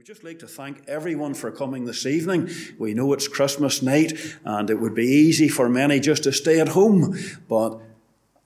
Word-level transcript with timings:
would 0.00 0.06
just 0.06 0.24
like 0.24 0.38
to 0.38 0.46
thank 0.46 0.82
everyone 0.88 1.34
for 1.34 1.50
coming 1.50 1.84
this 1.84 2.06
evening. 2.06 2.48
We 2.78 2.94
know 2.94 3.12
it's 3.12 3.28
Christmas 3.28 3.82
night 3.82 4.14
and 4.46 4.70
it 4.70 4.80
would 4.80 4.94
be 4.94 5.04
easy 5.04 5.46
for 5.46 5.68
many 5.68 6.00
just 6.00 6.22
to 6.22 6.32
stay 6.32 6.58
at 6.58 6.68
home, 6.68 7.18
but 7.50 7.78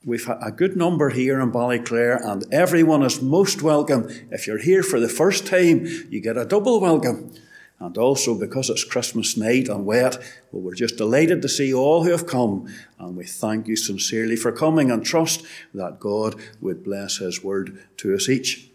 we've 0.04 0.24
had 0.24 0.38
a 0.42 0.50
good 0.50 0.76
number 0.76 1.10
here 1.10 1.38
in 1.38 1.52
Ballyclare 1.52 2.20
and 2.20 2.44
everyone 2.52 3.04
is 3.04 3.22
most 3.22 3.62
welcome. 3.62 4.08
If 4.32 4.48
you're 4.48 4.58
here 4.58 4.82
for 4.82 4.98
the 4.98 5.08
first 5.08 5.46
time, 5.46 5.86
you 6.10 6.20
get 6.20 6.36
a 6.36 6.44
double 6.44 6.80
welcome. 6.80 7.32
And 7.78 7.96
also 7.98 8.36
because 8.36 8.68
it's 8.68 8.82
Christmas 8.82 9.36
night 9.36 9.68
and 9.68 9.86
wet, 9.86 10.16
well, 10.50 10.60
we're 10.60 10.74
just 10.74 10.96
delighted 10.96 11.40
to 11.42 11.48
see 11.48 11.72
all 11.72 12.02
who 12.02 12.10
have 12.10 12.26
come. 12.26 12.66
And 12.98 13.16
we 13.16 13.26
thank 13.26 13.68
you 13.68 13.76
sincerely 13.76 14.34
for 14.34 14.50
coming 14.50 14.90
and 14.90 15.06
trust 15.06 15.44
that 15.72 16.00
God 16.00 16.34
would 16.60 16.82
bless 16.82 17.18
His 17.18 17.44
word 17.44 17.78
to 17.98 18.12
us 18.12 18.28
each. 18.28 18.73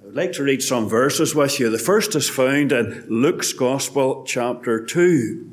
I 0.00 0.06
would 0.06 0.16
like 0.16 0.32
to 0.32 0.42
read 0.42 0.62
some 0.62 0.88
verses 0.88 1.34
with 1.34 1.60
you. 1.60 1.68
The 1.68 1.78
first 1.78 2.14
is 2.14 2.30
found 2.30 2.72
in 2.72 3.04
Luke's 3.10 3.52
Gospel, 3.52 4.24
chapter 4.26 4.82
2. 4.82 5.52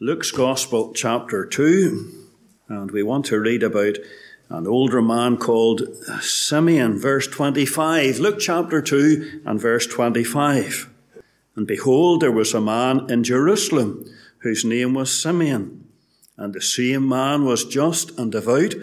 Luke's 0.00 0.30
Gospel, 0.30 0.92
chapter 0.92 1.46
2. 1.46 2.12
And 2.68 2.90
we 2.90 3.02
want 3.02 3.24
to 3.26 3.40
read 3.40 3.62
about 3.62 3.96
an 4.50 4.66
older 4.66 5.00
man 5.00 5.38
called 5.38 5.82
Simeon, 6.20 6.98
verse 6.98 7.26
25. 7.26 8.18
Luke 8.18 8.38
chapter 8.38 8.82
2 8.82 9.42
and 9.46 9.58
verse 9.58 9.86
25. 9.86 10.90
And 11.56 11.66
behold, 11.66 12.20
there 12.20 12.30
was 12.30 12.52
a 12.52 12.60
man 12.60 13.10
in 13.10 13.24
Jerusalem 13.24 14.04
whose 14.38 14.62
name 14.62 14.92
was 14.92 15.10
Simeon. 15.10 15.86
And 16.36 16.52
the 16.52 16.60
same 16.60 17.08
man 17.08 17.46
was 17.46 17.64
just 17.64 18.10
and 18.18 18.30
devout, 18.30 18.74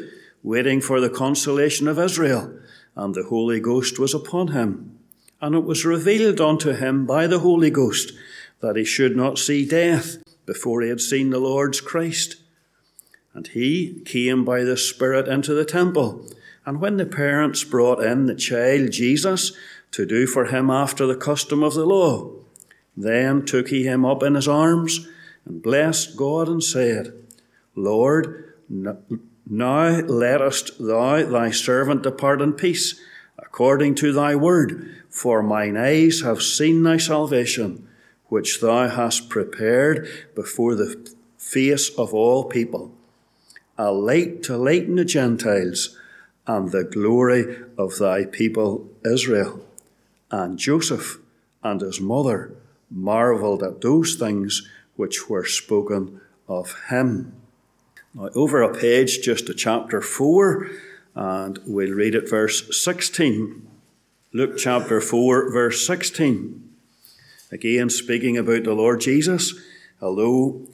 waiting 0.41 0.81
for 0.81 0.99
the 0.99 1.09
consolation 1.09 1.87
of 1.87 1.99
Israel 1.99 2.51
and 2.97 3.13
the 3.13 3.23
Holy 3.23 3.59
Ghost 3.59 3.99
was 3.99 4.13
upon 4.13 4.49
him. 4.49 4.97
And 5.39 5.53
it 5.53 5.63
was 5.63 5.85
revealed 5.85 6.41
unto 6.41 6.73
him 6.73 7.05
by 7.05 7.27
the 7.27 7.39
Holy 7.39 7.69
Ghost 7.69 8.11
that 8.59 8.75
he 8.75 8.83
should 8.83 9.15
not 9.15 9.37
see 9.37 9.65
death 9.65 10.17
before 10.47 10.81
he 10.81 10.89
had 10.89 10.99
seen 10.99 11.29
the 11.29 11.39
Lord's 11.39 11.79
Christ. 11.79 12.37
And 13.35 13.45
he 13.47 14.01
came 14.03 14.43
by 14.43 14.63
the 14.63 14.75
Spirit 14.75 15.27
into 15.27 15.53
the 15.53 15.63
temple. 15.63 16.27
And 16.65 16.81
when 16.81 16.97
the 16.97 17.05
parents 17.05 17.63
brought 17.63 18.03
in 18.03 18.25
the 18.25 18.35
child 18.35 18.91
Jesus 18.91 19.51
to 19.91 20.07
do 20.07 20.25
for 20.25 20.45
him 20.45 20.71
after 20.71 21.05
the 21.05 21.15
custom 21.15 21.61
of 21.61 21.75
the 21.75 21.85
law, 21.85 22.31
then 22.95 23.45
took 23.45 23.67
he 23.67 23.83
him 23.83 24.05
up 24.05 24.23
in 24.23 24.33
his 24.33 24.47
arms 24.47 25.07
and 25.45 25.61
blessed 25.61 26.17
God 26.17 26.47
and 26.49 26.63
said, 26.63 27.13
Lord, 27.75 28.55
now 29.49 30.01
lettest 30.01 30.77
thou 30.79 31.23
thy 31.23 31.51
servant 31.51 32.03
depart 32.03 32.41
in 32.41 32.53
peace, 32.53 32.99
according 33.37 33.95
to 33.95 34.11
thy 34.11 34.35
word, 34.35 35.03
for 35.09 35.41
mine 35.41 35.77
eyes 35.77 36.21
have 36.21 36.41
seen 36.41 36.83
thy 36.83 36.97
salvation, 36.97 37.87
which 38.25 38.59
thou 38.59 38.87
hast 38.89 39.29
prepared 39.29 40.07
before 40.35 40.75
the 40.75 41.09
face 41.37 41.89
of 41.97 42.13
all 42.13 42.43
people, 42.43 42.93
a 43.77 43.91
light 43.91 44.43
to 44.43 44.57
lighten 44.57 44.95
the 44.95 45.05
Gentiles, 45.05 45.97
and 46.45 46.71
the 46.71 46.83
glory 46.83 47.57
of 47.77 47.97
thy 47.97 48.25
people 48.25 48.89
Israel. 49.05 49.65
And 50.31 50.57
Joseph 50.57 51.19
and 51.63 51.81
his 51.81 51.99
mother 51.99 52.53
marvelled 52.89 53.63
at 53.63 53.81
those 53.81 54.15
things 54.15 54.67
which 54.95 55.29
were 55.29 55.45
spoken 55.45 56.21
of 56.47 56.75
him. 56.89 57.33
Now, 58.13 58.29
over 58.35 58.61
a 58.61 58.73
page, 58.73 59.21
just 59.21 59.47
to 59.47 59.53
chapter 59.53 60.01
4, 60.01 60.69
and 61.15 61.59
we'll 61.65 61.93
read 61.93 62.15
it 62.15 62.29
verse 62.29 62.83
16. 62.83 63.67
Luke 64.33 64.57
chapter 64.57 65.01
4, 65.01 65.51
verse 65.51 65.85
16. 65.85 66.69
Again, 67.51 67.89
speaking 67.89 68.37
about 68.37 68.63
the 68.65 68.73
Lord 68.73 69.01
Jesus, 69.01 69.53
although 70.01 70.67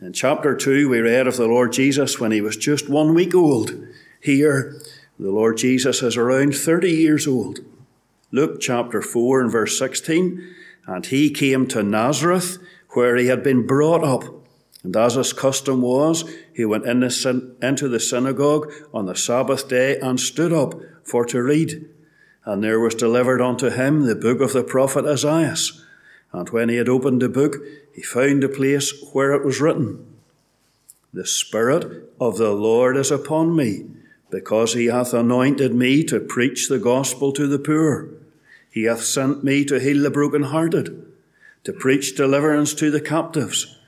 in 0.00 0.12
chapter 0.12 0.54
2 0.54 0.88
we 0.88 1.00
read 1.00 1.26
of 1.26 1.36
the 1.36 1.46
Lord 1.46 1.72
Jesus 1.72 2.20
when 2.20 2.30
he 2.30 2.40
was 2.40 2.56
just 2.56 2.88
one 2.88 3.14
week 3.14 3.34
old. 3.34 3.76
Here, 4.20 4.80
the 5.18 5.30
Lord 5.30 5.56
Jesus 5.58 6.02
is 6.02 6.16
around 6.16 6.54
30 6.54 6.90
years 6.90 7.26
old. 7.26 7.60
Luke 8.30 8.60
chapter 8.60 9.02
4 9.02 9.40
and 9.42 9.52
verse 9.52 9.78
16. 9.78 10.54
And 10.86 11.06
he 11.06 11.30
came 11.30 11.66
to 11.68 11.82
Nazareth, 11.82 12.58
where 12.90 13.16
he 13.16 13.26
had 13.26 13.42
been 13.42 13.66
brought 13.66 14.04
up. 14.04 14.43
And 14.84 14.94
as 14.96 15.14
his 15.14 15.32
custom 15.32 15.80
was, 15.80 16.30
he 16.52 16.66
went 16.66 16.84
in 16.84 17.00
the 17.00 17.56
into 17.62 17.88
the 17.88 17.98
synagogue 17.98 18.70
on 18.92 19.06
the 19.06 19.16
Sabbath 19.16 19.66
day 19.66 19.98
and 19.98 20.20
stood 20.20 20.52
up 20.52 20.74
for 21.02 21.24
to 21.24 21.42
read. 21.42 21.88
And 22.44 22.62
there 22.62 22.78
was 22.78 22.94
delivered 22.94 23.40
unto 23.40 23.70
him 23.70 24.02
the 24.02 24.14
book 24.14 24.42
of 24.42 24.52
the 24.52 24.62
prophet 24.62 25.06
Isaiah. 25.06 25.56
And 26.32 26.50
when 26.50 26.68
he 26.68 26.76
had 26.76 26.90
opened 26.90 27.22
the 27.22 27.30
book, 27.30 27.56
he 27.94 28.02
found 28.02 28.42
the 28.42 28.48
place 28.48 28.92
where 29.12 29.32
it 29.32 29.44
was 29.44 29.60
written, 29.60 30.04
The 31.14 31.26
Spirit 31.26 32.12
of 32.20 32.36
the 32.36 32.52
Lord 32.52 32.98
is 32.98 33.10
upon 33.10 33.56
me, 33.56 33.86
because 34.30 34.74
he 34.74 34.86
hath 34.86 35.14
anointed 35.14 35.74
me 35.74 36.04
to 36.04 36.20
preach 36.20 36.68
the 36.68 36.78
gospel 36.78 37.32
to 37.32 37.46
the 37.46 37.58
poor. 37.58 38.10
He 38.70 38.82
hath 38.82 39.04
sent 39.04 39.44
me 39.44 39.64
to 39.64 39.80
heal 39.80 40.02
the 40.02 40.10
brokenhearted, 40.10 41.06
to 41.62 41.72
preach 41.72 42.16
deliverance 42.16 42.74
to 42.74 42.90
the 42.90 43.00
captives 43.00 43.78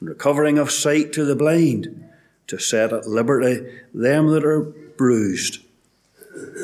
and 0.00 0.08
recovering 0.08 0.58
of 0.58 0.70
sight 0.70 1.12
to 1.12 1.24
the 1.24 1.36
blind, 1.36 2.04
to 2.46 2.58
set 2.58 2.92
at 2.92 3.06
liberty 3.06 3.66
them 3.92 4.28
that 4.28 4.44
are 4.44 4.62
bruised, 4.62 5.58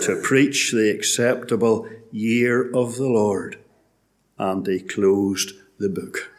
to 0.02 0.20
preach 0.22 0.70
the 0.70 0.90
acceptable 0.90 1.88
year 2.10 2.70
of 2.72 2.96
the 2.96 3.08
Lord. 3.08 3.58
And 4.38 4.66
he 4.66 4.80
closed 4.80 5.52
the 5.78 5.88
book. 5.88 6.30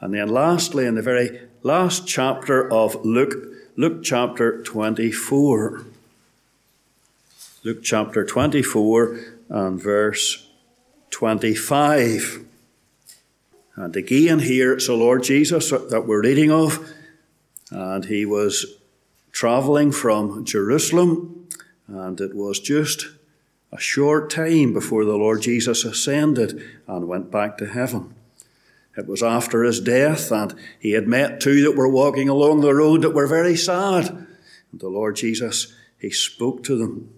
And 0.00 0.14
then 0.14 0.28
lastly, 0.28 0.86
in 0.86 0.94
the 0.94 1.02
very 1.02 1.40
last 1.62 2.06
chapter 2.06 2.72
of 2.72 3.04
Luke, 3.04 3.34
Luke 3.76 4.02
chapter 4.02 4.62
24. 4.62 5.84
Luke 7.64 7.82
chapter 7.82 8.24
24 8.24 9.20
and 9.48 9.80
verse 9.80 10.48
25. 11.10 12.44
And 13.74 13.96
again, 13.96 14.40
here 14.40 14.74
it's 14.74 14.86
the 14.86 14.94
Lord 14.94 15.22
Jesus 15.22 15.72
uh, 15.72 15.78
that 15.90 16.06
we're 16.06 16.22
reading 16.22 16.50
of. 16.50 16.92
And 17.70 18.04
he 18.04 18.26
was 18.26 18.66
traveling 19.32 19.92
from 19.92 20.44
Jerusalem, 20.44 21.48
and 21.88 22.20
it 22.20 22.34
was 22.34 22.60
just 22.60 23.06
a 23.72 23.80
short 23.80 24.28
time 24.28 24.74
before 24.74 25.06
the 25.06 25.16
Lord 25.16 25.40
Jesus 25.40 25.84
ascended 25.84 26.62
and 26.86 27.08
went 27.08 27.30
back 27.30 27.56
to 27.58 27.66
heaven. 27.66 28.14
It 28.94 29.06
was 29.06 29.22
after 29.22 29.62
his 29.62 29.80
death, 29.80 30.30
and 30.30 30.54
he 30.78 30.92
had 30.92 31.08
met 31.08 31.40
two 31.40 31.62
that 31.62 31.76
were 31.76 31.88
walking 31.88 32.28
along 32.28 32.60
the 32.60 32.74
road 32.74 33.00
that 33.00 33.14
were 33.14 33.26
very 33.26 33.56
sad. 33.56 34.08
And 34.70 34.80
the 34.80 34.90
Lord 34.90 35.16
Jesus, 35.16 35.72
he 35.98 36.10
spoke 36.10 36.62
to 36.64 36.76
them, 36.76 37.14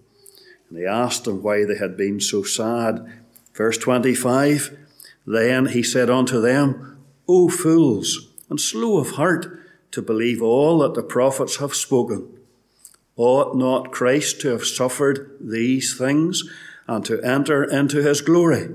and 0.69 0.77
he 0.77 0.85
asked 0.85 1.25
them 1.25 1.43
why 1.43 1.65
they 1.65 1.77
had 1.77 1.97
been 1.97 2.21
so 2.21 2.43
sad. 2.43 3.05
Verse 3.53 3.77
25 3.77 4.84
then 5.25 5.67
he 5.67 5.81
said 5.83 6.09
unto 6.09 6.39
them, 6.39 7.03
O 7.27 7.49
fools, 7.49 8.29
and 8.49 8.59
slow 8.59 8.97
of 8.97 9.11
heart 9.11 9.59
to 9.91 10.01
believe 10.01 10.41
all 10.41 10.79
that 10.79 10.93
the 10.93 11.03
prophets 11.03 11.57
have 11.57 11.73
spoken. 11.73 12.29
Ought 13.15 13.55
not 13.55 13.91
Christ 13.91 14.41
to 14.41 14.49
have 14.49 14.65
suffered 14.65 15.37
these 15.39 15.97
things 15.97 16.43
and 16.87 17.03
to 17.05 17.21
enter 17.21 17.63
into 17.63 18.03
his 18.03 18.21
glory? 18.21 18.69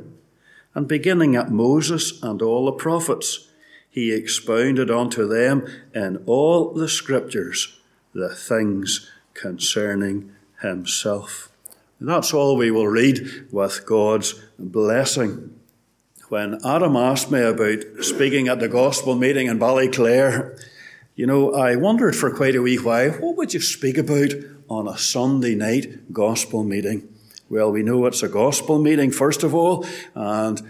And 0.74 0.88
beginning 0.88 1.36
at 1.36 1.50
Moses 1.50 2.22
and 2.22 2.40
all 2.42 2.66
the 2.66 2.72
prophets, 2.72 3.48
he 3.88 4.12
expounded 4.12 4.90
unto 4.90 5.28
them 5.28 5.66
in 5.94 6.22
all 6.26 6.72
the 6.72 6.88
scriptures 6.88 7.78
the 8.12 8.34
things 8.34 9.10
concerning 9.34 10.32
himself. 10.62 11.50
That's 12.00 12.32
all 12.32 12.56
we 12.56 12.70
will 12.70 12.88
read 12.88 13.48
with 13.52 13.84
God's 13.84 14.34
blessing 14.58 15.59
when 16.30 16.64
Adam 16.64 16.94
asked 16.94 17.32
me 17.32 17.40
about 17.42 17.82
speaking 18.02 18.46
at 18.46 18.60
the 18.60 18.68
gospel 18.68 19.16
meeting 19.16 19.48
in 19.48 19.58
Ballyclare, 19.58 20.56
you 21.16 21.26
know, 21.26 21.52
I 21.52 21.74
wondered 21.74 22.14
for 22.14 22.30
quite 22.30 22.54
a 22.54 22.62
wee 22.62 22.76
while, 22.76 23.10
what 23.10 23.36
would 23.36 23.52
you 23.52 23.60
speak 23.60 23.98
about 23.98 24.30
on 24.68 24.86
a 24.86 24.96
Sunday 24.96 25.56
night 25.56 26.12
gospel 26.12 26.62
meeting? 26.62 27.08
Well, 27.48 27.72
we 27.72 27.82
know 27.82 28.06
it's 28.06 28.22
a 28.22 28.28
gospel 28.28 28.78
meeting, 28.78 29.10
first 29.10 29.42
of 29.42 29.56
all, 29.56 29.84
and 30.14 30.62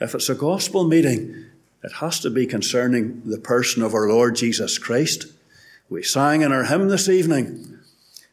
if 0.00 0.16
it's 0.16 0.28
a 0.28 0.34
gospel 0.34 0.82
meeting, 0.82 1.44
it 1.84 1.92
has 1.92 2.18
to 2.20 2.30
be 2.30 2.44
concerning 2.44 3.22
the 3.24 3.38
person 3.38 3.84
of 3.84 3.94
our 3.94 4.08
Lord 4.08 4.34
Jesus 4.34 4.78
Christ. 4.78 5.26
We 5.88 6.02
sang 6.02 6.42
in 6.42 6.50
our 6.50 6.64
hymn 6.64 6.88
this 6.88 7.08
evening 7.08 7.78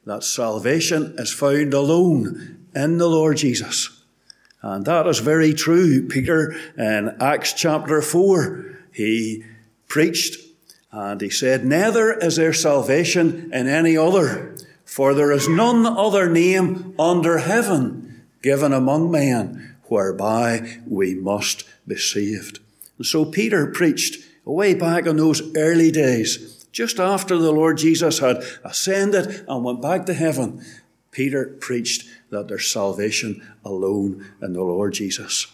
that 0.08 0.24
salvation 0.24 1.14
is 1.20 1.32
found 1.32 1.76
alone 1.76 2.66
in 2.74 2.98
the 2.98 3.08
Lord 3.08 3.38
Jesus. 3.38 4.01
And 4.62 4.86
that 4.86 5.08
is 5.08 5.20
very 5.20 5.54
true. 5.54 6.08
Peter 6.08 6.56
in 6.78 7.16
Acts 7.20 7.54
chapter 7.54 8.02
4, 8.02 8.80
he 8.92 9.44
preached 9.88 10.38
and 10.92 11.22
he 11.22 11.30
said, 11.30 11.66
Neither 11.66 12.14
is 12.14 12.36
there 12.36 12.54
salvation 12.54 13.52
in 13.54 13.68
any 13.68 13.98
other, 13.98 14.56
for 14.86 15.14
there 15.14 15.32
is 15.32 15.48
none 15.48 15.86
other 15.86 16.30
name 16.30 16.94
under 17.00 17.40
heaven 17.40 18.24
given 18.42 18.74
among 18.74 19.10
men 19.10 19.76
whereby 19.86 20.80
we 20.86 21.16
must 21.16 21.64
be 21.88 21.96
saved. 21.96 22.60
And 22.98 23.06
so 23.06 23.26
Peter 23.26 23.68
preached 23.68 24.24
way 24.46 24.74
back 24.74 25.06
in 25.06 25.18
those 25.18 25.42
early 25.56 25.92
days, 25.92 26.66
just 26.72 27.00
after 27.00 27.38
the 27.38 27.52
Lord 27.52 27.78
Jesus 27.78 28.20
had 28.20 28.44
ascended 28.64 29.46
and 29.48 29.64
went 29.64 29.82
back 29.82 30.06
to 30.06 30.14
heaven. 30.14 30.64
Peter 31.12 31.58
preached 31.60 32.08
that 32.30 32.48
there's 32.48 32.68
salvation 32.68 33.46
alone 33.64 34.26
in 34.42 34.54
the 34.54 34.64
Lord 34.64 34.94
Jesus. 34.94 35.48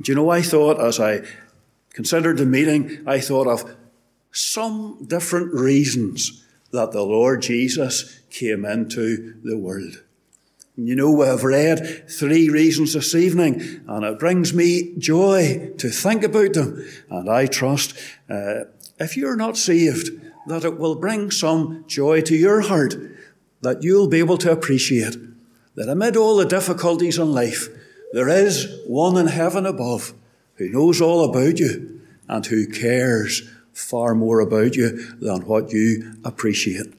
Do 0.00 0.12
you 0.12 0.16
know, 0.16 0.30
I 0.30 0.42
thought 0.42 0.80
as 0.80 0.98
I 0.98 1.22
considered 1.90 2.38
the 2.38 2.46
meeting, 2.46 3.02
I 3.06 3.20
thought 3.20 3.46
of 3.46 3.76
some 4.30 5.04
different 5.06 5.52
reasons 5.52 6.44
that 6.70 6.92
the 6.92 7.02
Lord 7.02 7.42
Jesus 7.42 8.20
came 8.30 8.64
into 8.64 9.34
the 9.44 9.58
world. 9.58 10.02
You 10.74 10.96
know, 10.96 11.12
we 11.12 11.26
have 11.26 11.44
read 11.44 12.10
three 12.10 12.48
reasons 12.48 12.94
this 12.94 13.14
evening, 13.14 13.82
and 13.86 14.04
it 14.04 14.18
brings 14.18 14.54
me 14.54 14.94
joy 14.96 15.72
to 15.76 15.90
think 15.90 16.24
about 16.24 16.54
them. 16.54 16.88
And 17.10 17.28
I 17.28 17.44
trust, 17.44 17.94
uh, 18.30 18.64
if 18.98 19.16
you're 19.16 19.36
not 19.36 19.58
saved, 19.58 20.08
that 20.46 20.64
it 20.64 20.78
will 20.78 20.94
bring 20.94 21.30
some 21.30 21.84
joy 21.86 22.22
to 22.22 22.34
your 22.34 22.62
heart, 22.62 22.94
that 23.62 23.82
you'll 23.82 24.08
be 24.08 24.18
able 24.18 24.38
to 24.38 24.52
appreciate 24.52 25.16
that 25.74 25.88
amid 25.88 26.16
all 26.16 26.36
the 26.36 26.44
difficulties 26.44 27.18
in 27.18 27.32
life, 27.32 27.68
there 28.12 28.28
is 28.28 28.82
one 28.86 29.16
in 29.16 29.28
heaven 29.28 29.64
above 29.64 30.12
who 30.56 30.68
knows 30.68 31.00
all 31.00 31.24
about 31.24 31.58
you 31.58 32.00
and 32.28 32.44
who 32.44 32.66
cares 32.66 33.48
far 33.72 34.14
more 34.14 34.40
about 34.40 34.76
you 34.76 35.16
than 35.20 35.46
what 35.46 35.72
you 35.72 36.14
appreciate. 36.24 36.92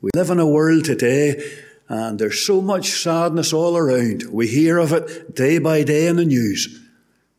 We 0.00 0.10
live 0.14 0.30
in 0.30 0.38
a 0.38 0.46
world 0.46 0.84
today 0.84 1.42
and 1.88 2.18
there's 2.18 2.44
so 2.44 2.60
much 2.60 2.90
sadness 2.90 3.52
all 3.52 3.76
around. 3.76 4.24
We 4.24 4.46
hear 4.46 4.78
of 4.78 4.92
it 4.92 5.34
day 5.34 5.58
by 5.58 5.82
day 5.84 6.06
in 6.06 6.16
the 6.16 6.24
news. 6.24 6.84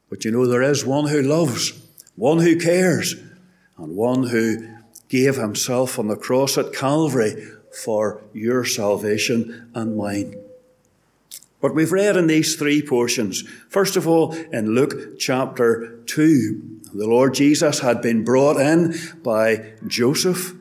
But 0.10 0.26
you 0.26 0.32
know, 0.32 0.48
there 0.48 0.64
is 0.64 0.84
one 0.84 1.08
who 1.08 1.22
loves, 1.22 1.74
one 2.16 2.40
who 2.40 2.58
cares, 2.58 3.16
and 3.78 3.96
one 3.96 4.24
who 4.24 4.68
gave 5.08 5.36
himself 5.36 6.00
on 6.00 6.08
the 6.08 6.16
cross 6.16 6.58
at 6.58 6.74
Calvary 6.74 7.36
for 7.71 8.24
your 8.33 8.66
salvation 8.66 9.69
and 9.74 9.95
mine. 9.95 10.36
But 11.62 11.75
we've 11.75 11.92
read 11.92 12.16
in 12.16 12.27
these 12.27 12.56
three 12.56 12.81
portions. 12.81 13.42
First 13.69 13.98
of 13.98 14.07
all, 14.07 14.33
in 14.33 14.75
Luke 14.75 15.19
chapter 15.19 16.00
2, 16.06 16.81
the 16.94 17.07
Lord 17.07 17.33
Jesus 17.33 17.80
had 17.80 18.01
been 18.01 18.24
brought 18.24 18.57
in 18.57 18.95
by 19.21 19.74
Joseph 19.86 20.54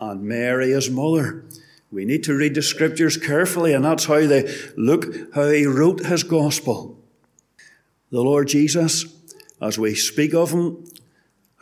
and 0.00 0.22
Mary, 0.22 0.70
his 0.70 0.90
mother. 0.90 1.44
We 1.92 2.04
need 2.04 2.24
to 2.24 2.34
read 2.34 2.54
the 2.54 2.62
scriptures 2.62 3.16
carefully, 3.16 3.74
and 3.74 3.84
that's 3.84 4.06
how 4.06 4.26
they 4.26 4.52
look, 4.76 5.34
how 5.34 5.50
he 5.50 5.66
wrote 5.66 6.06
his 6.06 6.22
gospel. 6.22 6.98
The 8.10 8.22
Lord 8.22 8.48
Jesus, 8.48 9.04
as 9.60 9.78
we 9.78 9.94
speak 9.94 10.32
of 10.32 10.52
him, 10.52 10.84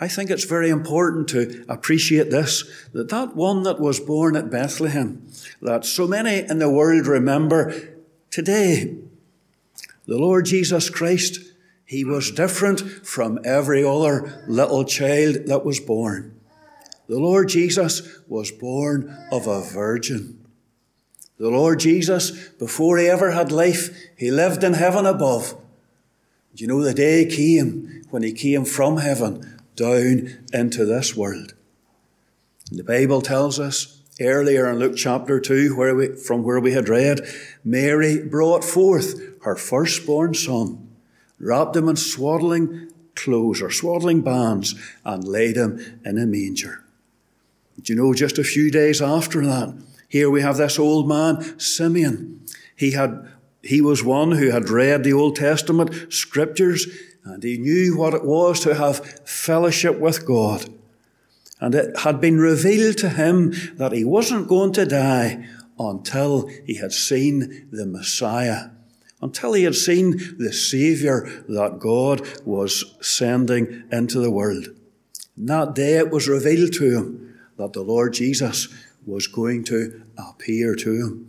I 0.01 0.07
think 0.07 0.31
it's 0.31 0.45
very 0.45 0.71
important 0.71 1.29
to 1.31 1.65
appreciate 1.69 2.31
this, 2.31 2.65
that 2.93 3.09
that 3.09 3.35
one 3.35 3.65
that 3.65 3.81
was 3.81 3.99
born 3.99 4.37
at 4.37 4.51
Bethlehem, 4.51 5.27
that 5.61 5.85
so 5.85 6.07
many 6.07 6.49
in 6.49 6.59
the 6.61 6.71
world 6.71 7.09
remember 7.09 7.75
today, 8.31 8.97
the 10.07 10.19
Lord 10.19 10.47
Jesus 10.47 10.89
Christ, 10.89 11.41
he 11.85 12.05
was 12.05 12.31
different 12.31 12.81
from 12.81 13.41
every 13.45 13.85
other 13.85 14.45
little 14.47 14.85
child 14.85 15.47
that 15.47 15.65
was 15.65 15.81
born. 15.81 16.39
The 17.09 17.19
Lord 17.19 17.49
Jesus 17.49 18.21
was 18.29 18.53
born 18.53 19.17
of 19.33 19.47
a 19.47 19.63
virgin. 19.63 20.39
The 21.39 21.51
Lord 21.51 21.81
Jesus, 21.81 22.49
before 22.51 22.99
he 22.99 23.09
ever 23.09 23.33
had 23.33 23.51
life, 23.51 23.97
he 24.17 24.31
lived 24.31 24.63
in 24.63 24.75
heaven 24.75 25.07
above. 25.07 25.57
Do 26.55 26.63
you 26.63 26.69
know 26.69 26.83
the 26.83 26.95
day 26.95 27.27
came 27.27 28.03
when 28.11 28.23
he 28.23 28.33
came 28.33 28.65
from 28.65 28.99
heaven 28.99 29.58
down 29.79 30.45
into 30.53 30.85
this 30.85 31.17
world? 31.17 31.55
The 32.71 32.85
Bible 32.85 33.23
tells 33.23 33.59
us 33.59 34.03
earlier 34.21 34.69
in 34.69 34.79
Luke 34.79 34.97
chapter 34.97 35.41
2, 35.41 35.77
where 35.77 35.95
we, 35.95 36.09
from 36.17 36.43
where 36.43 36.61
we 36.61 36.73
had 36.73 36.89
read, 36.89 37.21
Mary 37.65 38.23
brought 38.23 38.65
forth 38.65 39.19
her 39.43 39.57
firstborn 39.57 40.35
son, 40.35 40.91
wrapped 41.39 41.77
him 41.77 41.89
in 41.89 41.97
swaddling 41.97 42.93
clothes 43.15 43.63
or 43.63 43.71
swaddling 43.71 44.21
bands, 44.21 44.75
and 45.05 45.27
laid 45.27 45.57
him 45.57 46.01
in 46.05 46.19
a 46.19 46.27
manger. 46.27 46.85
Do 47.81 47.93
you 47.93 47.99
know, 47.99 48.13
just 48.13 48.39
a 48.39 48.45
few 48.45 48.71
days 48.71 49.01
after 49.01 49.45
that, 49.47 49.75
here 50.09 50.31
we 50.31 50.43
have 50.43 50.57
this 50.57 50.79
old 50.79 51.09
man, 51.09 51.59
Simeon. 51.59 52.45
He 52.75 52.93
had, 52.93 53.29
he 53.63 53.81
was 53.81 54.03
one 54.03 54.33
who 54.33 54.51
had 54.51 54.69
read 54.69 55.05
the 55.05 55.13
Old 55.13 55.37
Testament 55.37 56.13
scriptures 56.13 56.87
and 57.29 57.43
he 57.43 57.59
knew 57.59 57.97
what 57.97 58.15
it 58.15 58.25
was 58.25 58.61
to 58.61 58.75
have 58.75 59.05
fellowship 59.25 59.99
with 59.99 60.27
God. 60.27 60.67
And 61.61 61.75
it 61.75 61.99
had 61.99 62.21
been 62.21 62.39
revealed 62.39 62.99
to 62.99 63.11
him 63.11 63.53
that 63.75 63.93
he 63.93 64.05
wasn't 64.05 64.49
going 64.49 64.73
to 64.73 64.87
die 64.87 65.47
until 65.79 66.49
he 66.67 66.75
had 66.77 66.93
seen 66.93 67.69
the 67.71 67.87
Messiah, 67.87 68.71
until 69.21 69.53
he 69.53 69.65
had 69.65 69.75
seen 69.75 70.37
the 70.39 70.53
Savior 70.53 71.45
that 71.49 71.79
God 71.79 72.27
was 72.47 72.97
sending 73.01 73.85
into 73.93 74.21
the 74.21 74.31
world. 74.31 74.69
And 75.37 75.49
that 75.49 75.75
day 75.75 75.99
it 75.99 76.11
was 76.11 76.29
revealed 76.29 76.73
to 76.75 76.97
him 76.97 77.39
that 77.59 77.73
the 77.75 77.83
Lord 77.83 78.15
Jesus 78.15 78.69
was 79.07 79.27
going 79.27 79.65
to 79.65 80.03
appear 80.17 80.75
to 80.77 80.91
him. 80.91 81.29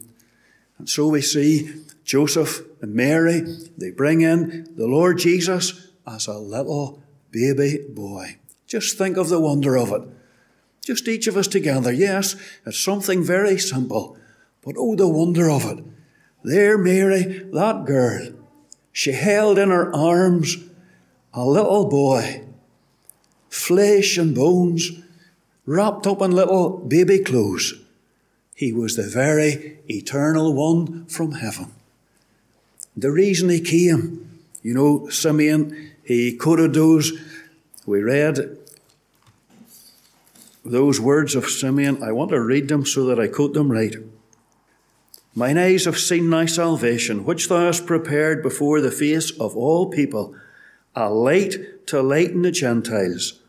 And 0.77 0.87
so 0.87 1.07
we 1.07 1.21
see 1.21 1.73
Joseph 2.03 2.61
and 2.81 2.93
Mary, 2.93 3.41
they 3.77 3.91
bring 3.91 4.21
in 4.21 4.67
the 4.75 4.87
Lord 4.87 5.17
Jesus 5.17 5.88
as 6.07 6.27
a 6.27 6.37
little 6.37 7.01
baby 7.31 7.85
boy. 7.89 8.37
Just 8.67 8.97
think 8.97 9.17
of 9.17 9.29
the 9.29 9.39
wonder 9.39 9.77
of 9.77 9.91
it. 9.91 10.01
Just 10.81 11.07
each 11.07 11.27
of 11.27 11.37
us 11.37 11.47
together. 11.47 11.91
Yes, 11.91 12.35
it's 12.65 12.79
something 12.79 13.23
very 13.23 13.57
simple, 13.57 14.17
but 14.63 14.75
oh, 14.77 14.95
the 14.95 15.07
wonder 15.07 15.49
of 15.49 15.65
it. 15.65 15.83
There, 16.43 16.77
Mary, 16.77 17.49
that 17.51 17.85
girl, 17.85 18.29
she 18.91 19.11
held 19.11 19.57
in 19.57 19.69
her 19.69 19.93
arms 19.95 20.57
a 21.33 21.45
little 21.45 21.89
boy, 21.89 22.43
flesh 23.49 24.17
and 24.17 24.33
bones, 24.33 24.91
wrapped 25.65 26.07
up 26.07 26.21
in 26.21 26.31
little 26.31 26.77
baby 26.77 27.19
clothes. 27.19 27.73
He 28.55 28.73
was 28.73 28.95
the 28.95 29.07
very 29.07 29.79
eternal 29.87 30.53
one 30.53 31.05
from 31.05 31.33
heaven. 31.33 31.71
The 32.97 33.11
reason 33.11 33.49
he 33.49 33.61
came, 33.61 34.41
you 34.61 34.73
know, 34.73 35.07
Simeon, 35.09 35.88
he 36.09 36.35
quoted 36.35 36.73
those, 36.73 37.13
we 37.85 38.01
read 38.01 38.57
those 40.65 40.99
words 40.99 41.35
of 41.35 41.45
Simeon. 41.45 42.01
I 42.01 42.11
want 42.13 42.31
to 42.31 42.41
read 42.41 42.67
them 42.67 42.83
so 42.83 43.05
that 43.05 43.19
I 43.19 43.27
quote 43.27 43.53
them 43.53 43.71
right. 43.71 43.95
Mine 45.35 45.59
eyes 45.59 45.85
have 45.85 45.99
seen 45.99 46.31
thy 46.31 46.47
salvation, 46.47 47.25
which 47.25 47.47
thou 47.47 47.59
hast 47.59 47.85
prepared 47.85 48.41
before 48.41 48.81
the 48.81 48.89
face 48.89 49.29
of 49.39 49.55
all 49.55 49.91
people, 49.91 50.33
a 50.95 51.11
light 51.11 51.85
to 51.85 52.01
lighten 52.01 52.41
the 52.41 52.49
Gentiles 52.49 53.39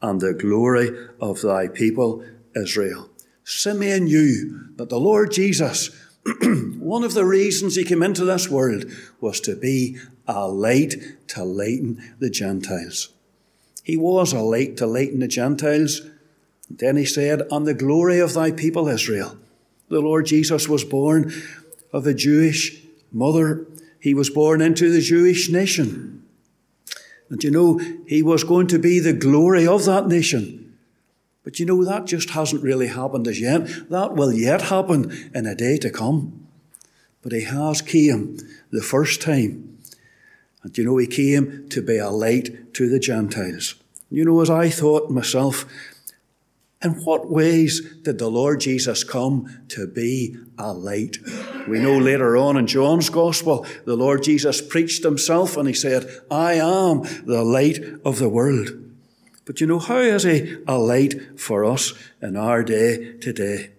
and 0.00 0.18
the 0.18 0.32
glory 0.32 0.88
of 1.20 1.42
thy 1.42 1.68
people 1.68 2.24
Israel. 2.54 3.10
Simeon 3.44 4.04
knew 4.04 4.70
that 4.76 4.88
the 4.88 4.98
Lord 4.98 5.32
Jesus, 5.32 5.90
one 6.78 7.04
of 7.04 7.14
the 7.14 7.24
reasons 7.24 7.76
he 7.76 7.84
came 7.84 8.02
into 8.02 8.24
this 8.24 8.48
world 8.48 8.84
was 9.20 9.40
to 9.40 9.54
be 9.54 9.98
a 10.26 10.48
light 10.48 10.94
to 11.28 11.44
lighten 11.44 12.14
the 12.18 12.30
Gentiles. 12.30 13.10
He 13.84 13.96
was 13.96 14.32
a 14.32 14.40
light 14.40 14.76
to 14.78 14.86
lighten 14.86 15.20
the 15.20 15.28
Gentiles. 15.28 16.00
Then 16.68 16.96
he 16.96 17.04
said, 17.04 17.42
And 17.50 17.66
the 17.66 17.74
glory 17.74 18.18
of 18.18 18.34
thy 18.34 18.50
people 18.50 18.88
Israel. 18.88 19.38
The 19.88 20.00
Lord 20.00 20.26
Jesus 20.26 20.68
was 20.68 20.82
born 20.82 21.32
of 21.92 22.06
a 22.06 22.14
Jewish 22.14 22.82
mother. 23.12 23.64
He 24.00 24.12
was 24.12 24.28
born 24.28 24.60
into 24.60 24.90
the 24.90 25.00
Jewish 25.00 25.48
nation. 25.48 26.24
And 27.30 27.42
you 27.44 27.52
know, 27.52 27.80
he 28.06 28.22
was 28.22 28.42
going 28.42 28.66
to 28.68 28.78
be 28.80 28.98
the 28.98 29.12
glory 29.12 29.66
of 29.66 29.84
that 29.84 30.08
nation. 30.08 30.65
But 31.46 31.60
you 31.60 31.64
know, 31.64 31.84
that 31.84 32.06
just 32.06 32.30
hasn't 32.30 32.64
really 32.64 32.88
happened 32.88 33.28
as 33.28 33.40
yet. 33.40 33.68
That 33.88 34.14
will 34.14 34.32
yet 34.32 34.62
happen 34.62 35.30
in 35.32 35.46
a 35.46 35.54
day 35.54 35.78
to 35.78 35.90
come. 35.90 36.48
But 37.22 37.30
he 37.30 37.42
has 37.44 37.80
came 37.80 38.38
the 38.72 38.82
first 38.82 39.22
time. 39.22 39.78
And 40.64 40.76
you 40.76 40.82
know, 40.82 40.96
he 40.96 41.06
came 41.06 41.68
to 41.68 41.80
be 41.80 41.98
a 41.98 42.10
light 42.10 42.74
to 42.74 42.88
the 42.88 42.98
Gentiles. 42.98 43.76
You 44.10 44.24
know, 44.24 44.40
as 44.40 44.50
I 44.50 44.70
thought 44.70 45.08
myself, 45.08 45.66
in 46.82 46.94
what 47.04 47.30
ways 47.30 47.94
did 48.02 48.18
the 48.18 48.28
Lord 48.28 48.58
Jesus 48.58 49.04
come 49.04 49.62
to 49.68 49.86
be 49.86 50.36
a 50.58 50.72
light? 50.72 51.18
We 51.68 51.78
know 51.78 51.96
later 51.96 52.36
on 52.36 52.56
in 52.56 52.66
John's 52.66 53.08
Gospel, 53.08 53.64
the 53.84 53.96
Lord 53.96 54.24
Jesus 54.24 54.60
preached 54.60 55.04
himself 55.04 55.56
and 55.56 55.68
he 55.68 55.74
said, 55.74 56.22
I 56.28 56.54
am 56.54 57.02
the 57.24 57.44
light 57.44 57.78
of 58.04 58.18
the 58.18 58.28
world. 58.28 58.85
But 59.46 59.60
you 59.60 59.66
know, 59.66 59.78
how 59.78 59.98
is 59.98 60.24
he 60.24 60.58
a 60.66 60.76
light 60.76 61.40
for 61.40 61.64
us 61.64 61.94
in 62.20 62.36
our 62.36 62.62
day 62.62 63.14
today? 63.14 63.70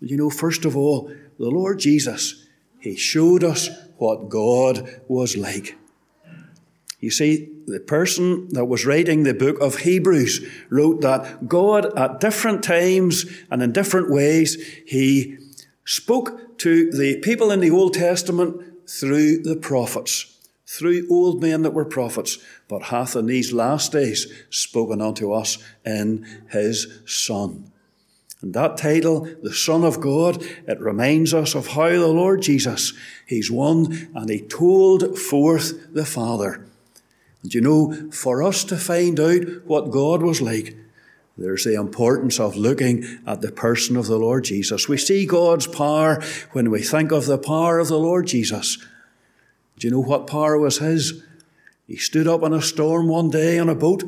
You 0.00 0.16
know, 0.18 0.30
first 0.30 0.64
of 0.64 0.76
all, 0.76 1.10
the 1.38 1.48
Lord 1.48 1.78
Jesus, 1.78 2.44
he 2.80 2.96
showed 2.96 3.42
us 3.42 3.70
what 3.96 4.28
God 4.28 5.00
was 5.08 5.36
like. 5.36 5.76
You 7.00 7.10
see, 7.10 7.48
the 7.66 7.80
person 7.80 8.48
that 8.50 8.64
was 8.64 8.86
writing 8.86 9.22
the 9.22 9.34
book 9.34 9.60
of 9.60 9.78
Hebrews 9.78 10.46
wrote 10.70 11.02
that 11.02 11.48
God, 11.48 11.96
at 11.98 12.20
different 12.20 12.62
times 12.62 13.26
and 13.50 13.62
in 13.62 13.72
different 13.72 14.10
ways, 14.10 14.56
He 14.86 15.36
spoke 15.84 16.58
to 16.58 16.90
the 16.90 17.18
people 17.20 17.50
in 17.50 17.60
the 17.60 17.70
Old 17.70 17.94
Testament 17.94 18.88
through 18.88 19.42
the 19.42 19.56
prophets, 19.56 20.35
through 20.66 21.06
old 21.08 21.40
men 21.40 21.62
that 21.62 21.72
were 21.72 21.84
prophets, 21.84 22.38
but 22.68 22.84
hath 22.84 23.14
in 23.14 23.26
these 23.26 23.52
last 23.52 23.92
days 23.92 24.26
spoken 24.50 25.00
unto 25.00 25.32
us 25.32 25.58
in 25.84 26.26
His 26.50 27.00
Son. 27.06 27.70
And 28.42 28.52
that 28.54 28.76
title, 28.76 29.28
the 29.42 29.54
Son 29.54 29.84
of 29.84 30.00
God, 30.00 30.42
it 30.66 30.80
reminds 30.80 31.32
us 31.32 31.54
of 31.54 31.68
how 31.68 31.88
the 31.88 32.08
Lord 32.08 32.42
Jesus, 32.42 32.92
He's 33.26 33.50
one 33.50 34.10
and 34.14 34.28
He 34.28 34.40
told 34.40 35.18
forth 35.18 35.94
the 35.94 36.04
Father. 36.04 36.66
And 37.42 37.54
you 37.54 37.60
know, 37.60 38.10
for 38.10 38.42
us 38.42 38.64
to 38.64 38.76
find 38.76 39.18
out 39.20 39.44
what 39.66 39.90
God 39.90 40.22
was 40.22 40.42
like, 40.42 40.76
there's 41.38 41.64
the 41.64 41.74
importance 41.74 42.40
of 42.40 42.56
looking 42.56 43.04
at 43.26 43.42
the 43.42 43.52
person 43.52 43.96
of 43.96 44.06
the 44.06 44.18
Lord 44.18 44.44
Jesus. 44.44 44.88
We 44.88 44.96
see 44.96 45.26
God's 45.26 45.66
power 45.66 46.22
when 46.52 46.70
we 46.70 46.82
think 46.82 47.12
of 47.12 47.26
the 47.26 47.38
power 47.38 47.78
of 47.78 47.88
the 47.88 47.98
Lord 47.98 48.26
Jesus. 48.26 48.78
Do 49.78 49.86
you 49.86 49.92
know 49.92 50.02
what 50.02 50.26
power 50.26 50.58
was 50.58 50.78
his? 50.78 51.22
He 51.86 51.96
stood 51.96 52.26
up 52.26 52.42
in 52.42 52.52
a 52.52 52.62
storm 52.62 53.08
one 53.08 53.30
day 53.30 53.58
on 53.58 53.68
a 53.68 53.74
boat, 53.74 54.04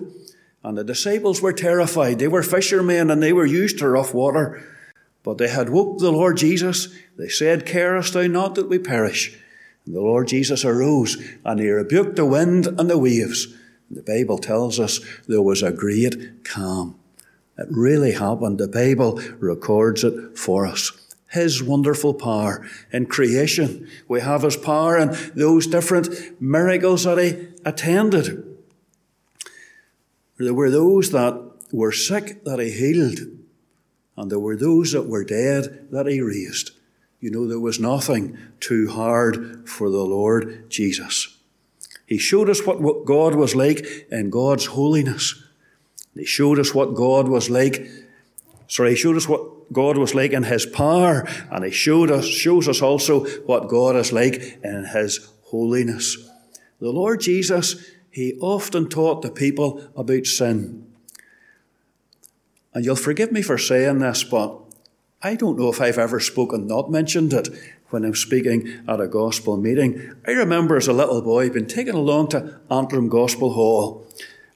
and 0.65 0.77
the 0.77 0.85
disciples 0.85 1.41
were 1.41 1.53
terrified. 1.53 2.19
They 2.19 2.29
were 2.29 2.43
fishermen 2.43 3.11
and 3.11 3.23
they 3.23 3.33
were 3.33 3.47
used 3.47 3.79
to 3.79 3.89
rough 3.89 4.13
water. 4.13 4.65
But 5.23 5.39
they 5.39 5.49
had 5.49 5.71
woke 5.71 5.99
the 5.99 6.11
Lord 6.11 6.37
Jesus. 6.37 6.89
They 7.17 7.29
said, 7.29 7.67
Carest 7.67 8.15
thou 8.15 8.27
not 8.27 8.55
that 8.55 8.69
we 8.69 8.79
perish? 8.79 9.39
And 9.87 9.95
the 9.95 10.01
Lord 10.01 10.29
Jesus 10.29 10.65
arose 10.65 11.17
and 11.45 11.61
he 11.61 11.71
rebuked 11.71 12.17
the 12.17 12.27
wind 12.27 12.67
and 12.67 12.91
the 12.91 12.99
waves. 12.99 13.47
And 13.89 13.99
The 13.99 14.03
Bible 14.03 14.39
tells 14.39 14.81
us 14.81 15.01
there 15.27 15.43
was 15.43 15.63
a 15.63 15.73
great 15.73 16.45
calm. 16.45 16.99
It 17.57 17.69
really 17.71 18.13
happened. 18.13 18.59
The 18.59 18.69
Bible 18.69 19.21
records 19.39 20.05
it 20.05 20.37
for 20.39 20.67
us. 20.67 20.93
His 21.29 21.63
wonderful 21.63 22.15
power 22.15 22.67
in 22.93 23.07
creation. 23.07 23.89
We 24.09 24.21
have 24.21 24.43
His 24.43 24.57
power 24.57 24.97
in 24.99 25.17
those 25.35 25.67
different 25.67 26.41
miracles 26.41 27.05
that 27.05 27.19
He 27.19 27.49
attended. 27.65 28.45
There 30.39 30.55
were 30.55 30.71
those 30.71 31.11
that 31.11 31.51
were 31.73 31.93
sick 31.93 32.45
that 32.45 32.59
He 32.59 32.71
healed, 32.71 33.21
and 34.17 34.31
there 34.31 34.39
were 34.39 34.57
those 34.57 34.93
that 34.93 35.07
were 35.09 35.25
dead 35.25 35.89
that 35.91 36.07
He 36.07 36.21
raised. 36.21 36.71
You 37.21 37.31
know, 37.31 37.47
there 37.47 37.61
was 37.61 37.81
nothing 37.81 38.39
too 38.61 38.89
hard 38.89 39.69
for 39.69 39.91
the 39.91 40.05
Lord 40.05 40.71
Jesus. 40.71 41.37
He 42.07 42.17
showed 42.17 42.49
us 42.49 42.65
what 42.65 43.05
God 43.05 43.35
was 43.35 43.55
like 43.55 44.07
in 44.11 44.31
God's 44.31 44.67
holiness. 44.67 45.43
He 46.15 46.25
showed 46.25 46.59
us 46.59 46.75
what 46.75 46.95
God 46.95 47.29
was 47.29 47.51
like. 47.51 47.87
Sorry, 48.69 48.91
he 48.91 48.97
showed 48.97 49.17
us 49.17 49.29
what 49.29 49.73
God 49.73 49.99
was 49.99 50.15
like 50.15 50.33
in 50.33 50.45
his 50.45 50.67
power, 50.67 51.27
and 51.51 51.65
he 51.65 51.71
showed 51.71 52.11
us, 52.11 52.27
shows 52.27 52.69
us 52.69 52.81
also 52.81 53.27
what 53.41 53.69
God 53.69 53.97
is 53.97 54.13
like 54.13 54.61
in 54.63 54.85
his 54.93 55.29
holiness. 55.45 56.17
The 56.79 56.91
Lord 56.91 57.21
Jesus, 57.21 57.85
he 58.11 58.39
often 58.41 58.89
taught 58.89 59.23
the 59.23 59.31
people 59.31 59.83
about 59.97 60.27
sin. 60.27 60.87
And 62.75 62.85
you'll 62.85 62.97
forgive 62.97 63.33
me 63.33 63.43
for 63.43 63.59
saying 63.59 63.99
this, 63.99 64.23
but 64.23 64.57
I 65.23 65.35
don't 65.35 65.59
know 65.59 65.71
if 65.71 65.81
I've 65.81 65.99
ever 65.99 66.21
spoken, 66.21 66.67
not 66.67 66.91
mentioned 66.91 67.33
it, 67.33 67.49
when 67.91 68.05
I'm 68.05 68.15
speaking 68.15 68.85
at 68.87 69.01
a 69.01 69.09
gospel 69.09 69.57
meeting. 69.57 70.15
I 70.27 70.33
remember 70.33 70.77
as 70.77 70.89
a 70.89 70.93
little 70.93 71.23
boy 71.23 71.49
being 71.49 71.67
taken 71.67 71.95
along 71.95 72.29
to 72.29 72.61
Antrim 72.71 73.09
Gospel 73.09 73.55
Hall. 73.55 74.07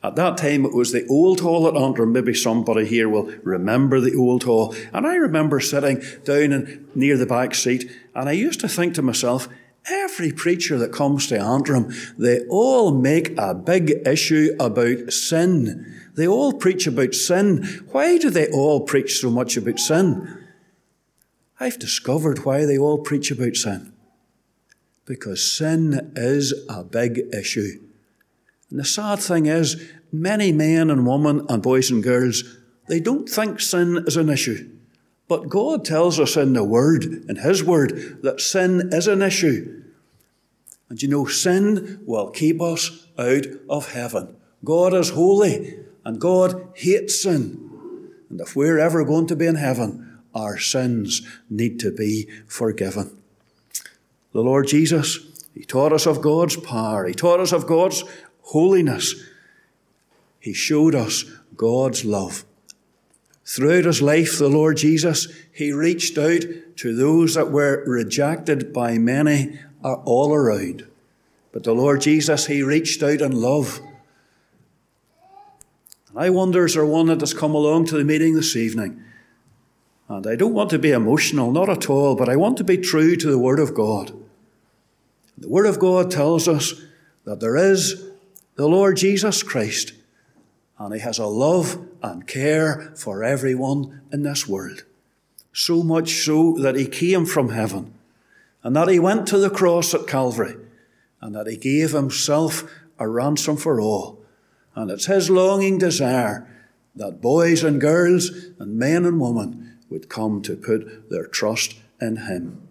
At 0.05 0.17
that 0.17 0.37
time, 0.37 0.65
it 0.65 0.75
was 0.75 0.91
the 0.91 1.07
old 1.07 1.41
hall 1.41 1.69
at 1.69 1.77
Antrim. 1.77 2.13
Maybe 2.13 2.35
somebody 2.35 2.87
here 2.87 3.09
will 3.09 3.33
remember 3.45 4.01
the 4.01 4.17
old 4.17 4.43
hall. 4.43 4.75
And 4.93 5.07
I 5.07 5.15
remember 5.15 5.61
sitting 5.61 6.03
down 6.25 6.89
near 6.95 7.17
the 7.17 7.27
back 7.27 7.55
seat, 7.55 7.91
and 8.15 8.29
I 8.29 8.33
used 8.33 8.61
to 8.61 8.69
think 8.69 8.95
to 8.95 9.03
myself, 9.03 9.49
every 9.87 10.33
preacher 10.33 10.77
that 10.79 10.93
comes 10.93 11.29
to 11.29 11.41
Antrim, 11.41 11.93
they 12.19 12.45
all 12.47 12.93
make 12.93 13.39
a 13.39 13.55
big 13.55 13.93
issue 14.05 14.57
about 14.59 15.13
sin. 15.13 16.01
They 16.15 16.27
all 16.27 16.53
preach 16.53 16.89
about 16.89 17.15
sin. 17.15 17.63
Why 17.93 18.19
do 18.19 18.29
they 18.29 18.51
all 18.51 18.81
preach 18.81 19.21
so 19.21 19.31
much 19.31 19.57
about 19.57 19.79
sin? 19.79 20.47
I've 21.61 21.79
discovered 21.79 22.45
why 22.45 22.65
they 22.65 22.77
all 22.77 22.99
preach 22.99 23.31
about 23.31 23.55
sin. 23.55 23.93
Because 25.05 25.57
sin 25.57 26.13
is 26.17 26.53
a 26.69 26.83
big 26.83 27.21
issue. 27.33 27.81
And 28.73 28.81
the 28.81 28.87
sad 28.87 29.19
thing 29.19 29.45
is, 29.45 29.87
many 30.11 30.51
men 30.51 30.89
and 30.89 31.07
women 31.07 31.45
and 31.51 31.63
boys 31.63 31.91
and 31.91 32.03
girls, 32.03 32.43
they 32.89 33.01
don't 33.01 33.29
think 33.29 33.61
sin 33.61 34.03
is 34.07 34.17
an 34.17 34.31
issue. 34.31 34.67
But 35.29 35.51
God 35.51 35.85
tells 35.85 36.19
us 36.19 36.39
in 36.39 36.55
the 36.55 36.65
Word, 36.65 37.05
in 37.05 37.37
His 37.37 37.63
Word, 37.63 38.23
that 38.23 38.41
sin 38.41 38.89
is 38.91 39.09
an 39.09 39.21
issue. 39.21 39.83
And 40.89 41.03
you 41.03 41.09
know, 41.11 41.27
sin 41.27 42.01
will 42.07 42.31
keep 42.31 42.63
us 42.63 43.07
out 43.19 43.45
of 43.69 43.93
heaven. 43.93 44.37
God 44.65 44.95
is 44.95 45.11
holy, 45.11 45.79
and 46.07 46.19
God 46.19 46.73
hates 46.75 47.23
sin. 47.23 48.09
And 48.31 48.41
if 48.41 48.57
we're 48.57 48.79
ever 48.79 49.05
going 49.05 49.27
to 49.27 49.37
be 49.37 49.47
in 49.47 49.57
heaven, 49.57 50.19
our 50.35 50.57
sins 50.57 51.21
need 51.51 51.79
to 51.81 51.93
be 51.93 52.27
forgiven. 52.47 53.19
The 54.33 54.41
Lord 54.41 54.67
Jesus, 54.67 55.19
He 55.53 55.63
taught 55.63 55.93
us 55.93 56.07
of 56.07 56.23
God's 56.23 56.57
power. 56.57 57.07
He 57.07 57.13
taught 57.13 57.39
us 57.39 57.53
of 57.53 57.67
God's 57.67 58.03
holiness. 58.43 59.15
He 60.41 60.53
showed 60.53 60.95
us 60.95 61.25
God's 61.57 62.05
love. 62.05 62.45
Throughout 63.45 63.85
his 63.85 64.01
life, 64.01 64.39
the 64.39 64.49
Lord 64.49 64.77
Jesus, 64.77 65.29
he 65.53 65.73
reached 65.73 66.17
out 66.17 66.43
to 66.77 66.97
those 66.97 67.35
that 67.35 67.51
were 67.51 67.85
rejected 67.87 68.73
by 68.73 68.99
many 68.99 69.59
all 69.83 70.33
around. 70.33 70.87
But 71.53 71.65
the 71.65 71.75
Lord 71.75 72.01
Jesus, 72.01 72.47
he 72.47 72.63
reached 72.63 73.03
out 73.03 73.21
in 73.21 73.33
love. 73.33 73.81
And 76.09 76.19
I 76.19 76.31
wonder, 76.31 76.65
is 76.65 76.75
there 76.75 76.87
one 76.87 77.07
that 77.07 77.21
has 77.21 77.35
come 77.35 77.55
along 77.55 77.87
to 77.87 77.97
the 77.97 78.05
meeting 78.05 78.35
this 78.35 78.57
evening 78.57 79.03
and 80.17 80.27
I 80.27 80.37
don't 80.37 80.53
want 80.53 80.69
to 80.71 80.79
be 80.79 80.91
emotional, 80.91 81.53
not 81.53 81.71
at 81.71 81.89
all, 81.89 82.15
but 82.15 82.29
I 82.29 82.37
want 82.37 82.59
to 82.59 82.65
be 82.65 82.77
true 82.77 83.17
to 83.17 83.31
the 83.31 83.39
Word 83.39 83.59
of 83.59 83.73
God. 83.73 84.13
The 85.39 85.49
Word 85.49 85.65
of 85.65 85.79
God 85.79 86.11
tells 86.11 86.47
us 86.49 86.75
that 87.25 87.41
there 87.41 87.57
is 87.57 88.11
the 88.63 88.69
Lord 88.69 88.97
Jesus 88.97 89.43
Christ, 89.43 89.93
and 90.79 90.95
He 90.95 91.01
has 91.01 91.19
a 91.19 91.27
love 91.27 91.85
and 92.01 92.29
care 92.29 92.93
for 92.95 93.25
everyone 93.25 94.03
in 94.13 94.23
this 94.23 94.47
world. 94.47 94.85
So 95.53 95.83
much 95.83 96.25
so 96.25 96.57
that 96.61 96.77
He 96.77 96.87
came 96.87 97.27
from 97.27 97.49
heaven, 97.49 97.93
and 98.63 98.77
that 98.77 98.87
He 98.87 99.01
went 99.01 99.27
to 99.27 99.39
the 99.39 99.51
cross 99.51 99.93
at 99.95 100.07
Calvary, 100.07 100.55
and 101.21 101.35
that 101.35 101.49
He 101.49 101.57
gave 101.57 101.91
Himself 101.91 102.63
a 103.01 103.09
ransom 103.09 103.57
for 103.57 103.81
all. 103.81 104.25
And 104.77 104.93
it's 104.93 105.07
His 105.07 105.29
longing 105.29 105.79
desire 105.79 106.49
that 106.95 107.21
boys 107.21 107.65
and 107.65 107.81
girls 107.81 108.31
and 108.61 108.79
men 108.79 109.05
and 109.05 109.21
women 109.21 109.77
would 109.91 110.09
come 110.09 110.41
to 110.43 110.55
put 110.55 111.11
their 111.11 111.27
trust 111.27 111.75
in 112.01 112.15
Him. 112.15 112.69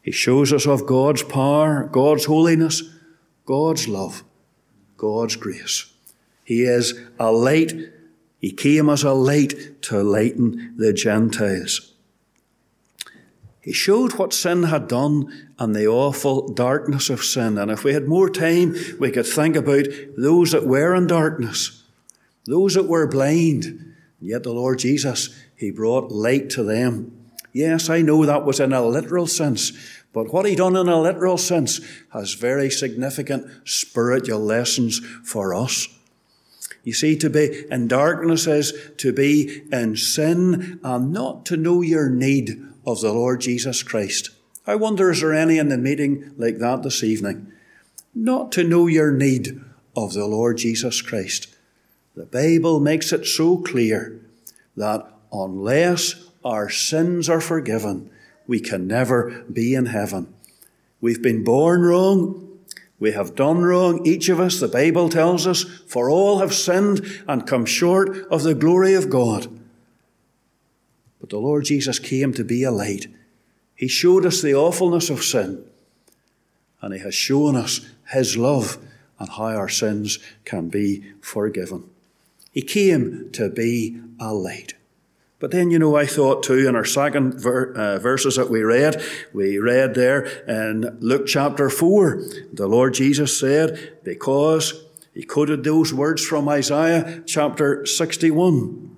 He 0.00 0.10
shows 0.10 0.54
us 0.54 0.66
of 0.66 0.86
God's 0.86 1.22
power, 1.22 1.84
God's 1.92 2.24
holiness, 2.24 2.82
God's 3.44 3.86
love, 3.86 4.24
God's 4.98 5.36
grace. 5.36 5.90
He 6.44 6.64
is 6.64 7.00
a 7.18 7.32
light. 7.32 7.72
He 8.40 8.52
came 8.52 8.90
as 8.90 9.02
a 9.02 9.12
light 9.12 9.80
to 9.82 10.02
lighten 10.02 10.74
the 10.76 10.92
Gentiles. 10.92 11.92
He 13.60 13.72
showed 13.72 14.14
what 14.14 14.32
sin 14.32 14.64
had 14.64 14.88
done 14.88 15.50
and 15.58 15.74
the 15.74 15.86
awful 15.86 16.48
darkness 16.48 17.10
of 17.10 17.22
sin. 17.22 17.58
And 17.58 17.70
if 17.70 17.84
we 17.84 17.92
had 17.92 18.08
more 18.08 18.30
time, 18.30 18.74
we 18.98 19.10
could 19.10 19.26
think 19.26 19.56
about 19.56 19.86
those 20.16 20.52
that 20.52 20.66
were 20.66 20.94
in 20.94 21.06
darkness, 21.06 21.82
those 22.46 22.74
that 22.74 22.88
were 22.88 23.06
blind. 23.06 23.94
Yet 24.20 24.42
the 24.42 24.52
Lord 24.52 24.78
Jesus, 24.78 25.38
he 25.54 25.70
brought 25.70 26.10
light 26.10 26.50
to 26.50 26.62
them. 26.62 27.17
Yes, 27.52 27.88
I 27.88 28.02
know 28.02 28.24
that 28.26 28.44
was 28.44 28.60
in 28.60 28.72
a 28.72 28.84
literal 28.84 29.26
sense, 29.26 29.72
but 30.12 30.32
what 30.32 30.46
he 30.46 30.54
done 30.54 30.76
in 30.76 30.88
a 30.88 31.00
literal 31.00 31.38
sense 31.38 31.80
has 32.12 32.34
very 32.34 32.70
significant 32.70 33.46
spiritual 33.68 34.40
lessons 34.40 35.00
for 35.24 35.54
us. 35.54 35.88
You 36.84 36.92
see, 36.92 37.16
to 37.16 37.28
be 37.28 37.64
in 37.70 37.88
darkness 37.88 38.46
is 38.46 38.72
to 38.98 39.12
be 39.12 39.62
in 39.70 39.96
sin 39.96 40.80
and 40.82 41.12
not 41.12 41.44
to 41.46 41.56
know 41.56 41.82
your 41.82 42.08
need 42.08 42.64
of 42.86 43.00
the 43.00 43.12
Lord 43.12 43.40
Jesus 43.40 43.82
Christ. 43.82 44.30
I 44.66 44.74
wonder, 44.74 45.10
is 45.10 45.20
there 45.20 45.34
any 45.34 45.58
in 45.58 45.68
the 45.68 45.78
meeting 45.78 46.32
like 46.36 46.58
that 46.58 46.82
this 46.82 47.02
evening? 47.02 47.52
Not 48.14 48.52
to 48.52 48.64
know 48.64 48.86
your 48.86 49.12
need 49.12 49.60
of 49.96 50.12
the 50.12 50.26
Lord 50.26 50.58
Jesus 50.58 51.02
Christ. 51.02 51.54
The 52.14 52.26
Bible 52.26 52.80
makes 52.80 53.12
it 53.12 53.26
so 53.26 53.58
clear 53.58 54.20
that 54.76 55.10
unless 55.32 56.27
our 56.44 56.68
sins 56.70 57.28
are 57.28 57.40
forgiven, 57.40 58.10
we 58.46 58.60
can 58.60 58.86
never 58.86 59.44
be 59.52 59.74
in 59.74 59.86
heaven. 59.86 60.32
We've 61.00 61.22
been 61.22 61.44
born 61.44 61.82
wrong. 61.82 62.44
We 63.00 63.12
have 63.12 63.36
done 63.36 63.62
wrong, 63.62 64.04
each 64.04 64.28
of 64.28 64.40
us, 64.40 64.58
the 64.58 64.66
Bible 64.66 65.08
tells 65.08 65.46
us, 65.46 65.62
for 65.62 66.10
all 66.10 66.40
have 66.40 66.52
sinned 66.52 67.22
and 67.28 67.46
come 67.46 67.64
short 67.64 68.26
of 68.28 68.42
the 68.42 68.56
glory 68.56 68.94
of 68.94 69.08
God. 69.08 69.46
But 71.20 71.30
the 71.30 71.38
Lord 71.38 71.64
Jesus 71.64 72.00
came 72.00 72.32
to 72.32 72.42
be 72.42 72.64
a 72.64 72.72
light. 72.72 73.06
He 73.76 73.86
showed 73.86 74.26
us 74.26 74.42
the 74.42 74.54
awfulness 74.54 75.10
of 75.10 75.22
sin, 75.22 75.64
and 76.80 76.92
He 76.92 77.00
has 77.00 77.14
shown 77.14 77.54
us 77.54 77.88
His 78.10 78.36
love 78.36 78.78
and 79.20 79.28
how 79.28 79.44
our 79.44 79.68
sins 79.68 80.18
can 80.44 80.68
be 80.68 81.12
forgiven. 81.20 81.88
He 82.50 82.62
came 82.62 83.30
to 83.32 83.48
be 83.48 84.00
a 84.18 84.34
light. 84.34 84.74
But 85.40 85.52
then, 85.52 85.70
you 85.70 85.78
know, 85.78 85.94
I 85.94 86.04
thought 86.04 86.42
too 86.42 86.68
in 86.68 86.74
our 86.74 86.84
second 86.84 87.40
ver- 87.40 87.72
uh, 87.72 87.98
verses 88.00 88.36
that 88.36 88.50
we 88.50 88.62
read, 88.62 89.00
we 89.32 89.58
read 89.58 89.94
there 89.94 90.24
in 90.48 90.98
Luke 91.00 91.26
chapter 91.26 91.70
4, 91.70 92.22
the 92.52 92.66
Lord 92.66 92.94
Jesus 92.94 93.38
said, 93.38 93.98
because 94.02 94.84
he 95.14 95.22
quoted 95.22 95.62
those 95.62 95.94
words 95.94 96.24
from 96.24 96.48
Isaiah 96.48 97.22
chapter 97.24 97.86
61. 97.86 98.96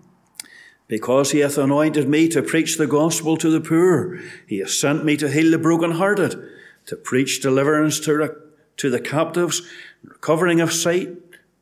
Because 0.89 1.31
he 1.31 1.41
hath 1.41 1.59
anointed 1.59 2.09
me 2.09 2.27
to 2.29 2.43
preach 2.43 2.79
the 2.79 2.87
gospel 2.87 3.37
to 3.37 3.51
the 3.51 3.61
poor, 3.61 4.19
he 4.47 4.59
hath 4.59 4.71
sent 4.71 5.05
me 5.05 5.17
to 5.19 5.31
heal 5.31 5.51
the 5.51 5.59
brokenhearted, 5.59 6.43
to 6.87 6.97
preach 6.97 7.43
deliverance 7.43 8.01
to, 8.01 8.17
the, 8.17 8.43
to 8.79 8.89
the 8.89 8.99
captives, 8.99 9.61
recovering 10.03 10.61
of 10.61 10.73
sight 10.73 11.11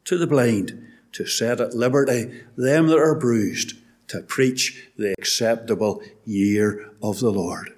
to 0.05 0.17
the 0.17 0.27
blind, 0.27 0.87
to 1.13 1.27
set 1.27 1.61
at 1.61 1.75
liberty 1.75 2.45
them 2.57 2.87
that 2.87 2.99
are 2.99 3.17
bruised 3.17 3.75
to 4.09 4.21
preach 4.21 4.89
the 4.97 5.15
acceptable 5.19 6.03
year 6.25 6.91
of 7.03 7.21
the 7.21 7.31
Lord. 7.31 7.75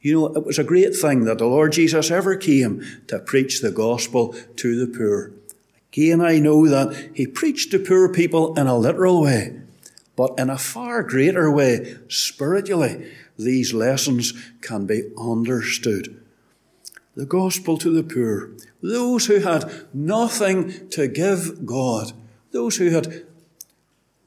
You 0.00 0.20
know, 0.20 0.26
it 0.36 0.44
was 0.44 0.58
a 0.58 0.64
great 0.64 0.94
thing 0.94 1.24
that 1.24 1.38
the 1.38 1.46
Lord 1.46 1.72
Jesus 1.72 2.10
ever 2.10 2.36
came 2.36 2.84
to 3.06 3.18
preach 3.18 3.62
the 3.62 3.70
gospel 3.70 4.34
to 4.56 4.78
the 4.78 4.98
poor. 4.98 5.32
Again, 5.90 6.20
I 6.20 6.40
know 6.40 6.68
that 6.68 7.12
he 7.14 7.26
preached 7.26 7.70
to 7.70 7.78
poor 7.78 8.12
people 8.12 8.52
in 8.58 8.66
a 8.66 8.76
literal 8.76 9.22
way, 9.22 9.60
but 10.16 10.34
in 10.38 10.50
a 10.50 10.58
far 10.58 11.02
greater 11.02 11.50
way, 11.50 11.96
spiritually, 12.08 13.10
these 13.38 13.72
lessons 13.72 14.32
can 14.60 14.86
be 14.86 15.04
understood. 15.18 16.20
The 17.16 17.26
gospel 17.26 17.78
to 17.78 17.90
the 17.90 18.02
poor, 18.02 18.50
those 18.82 19.26
who 19.26 19.38
had 19.38 19.86
nothing 19.94 20.88
to 20.90 21.08
give 21.08 21.64
God, 21.64 22.12
those 22.50 22.76
who 22.76 22.90
had 22.90 23.23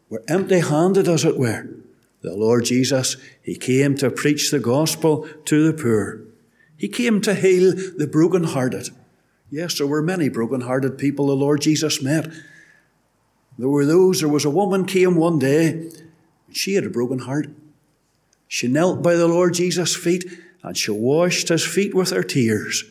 were 0.10 0.24
empty 0.28 0.60
handed, 0.60 1.08
as 1.08 1.26
it 1.26 1.38
were. 1.38 1.68
The 2.22 2.36
Lord 2.36 2.66
Jesus, 2.66 3.18
He 3.42 3.56
came 3.56 3.96
to 3.96 4.10
preach 4.10 4.52
the 4.52 4.60
gospel 4.60 5.28
to 5.46 5.72
the 5.72 5.82
poor. 5.82 6.22
He 6.76 6.88
came 6.88 7.22
to 7.22 7.34
heal 7.34 7.74
the 7.76 8.08
broken-hearted. 8.08 8.90
Yes, 9.50 9.78
there 9.78 9.88
were 9.88 10.02
many 10.02 10.30
broken-hearted 10.30 10.98
people 10.98 11.28
the 11.28 11.36
Lord 11.36 11.62
Jesus 11.62 12.02
met. 12.02 12.32
There 13.58 13.70
were 13.70 13.86
those, 13.86 14.20
there 14.20 14.30
was 14.30 14.46
a 14.46 14.50
woman 14.50 14.86
came 14.86 15.16
one 15.16 15.40
day, 15.40 15.90
she 16.52 16.76
had 16.76 16.86
a 16.86 16.90
broken 16.90 17.20
heart. 17.20 17.50
She 18.48 18.68
knelt 18.68 19.02
by 19.02 19.16
the 19.16 19.28
Lord 19.28 19.54
Jesus' 19.54 19.96
feet 19.96 20.26
and 20.64 20.78
she 20.78 20.92
washed 20.92 21.50
his 21.50 21.66
feet 21.66 21.94
with 21.94 22.10
her 22.12 22.24
tears. 22.24 22.84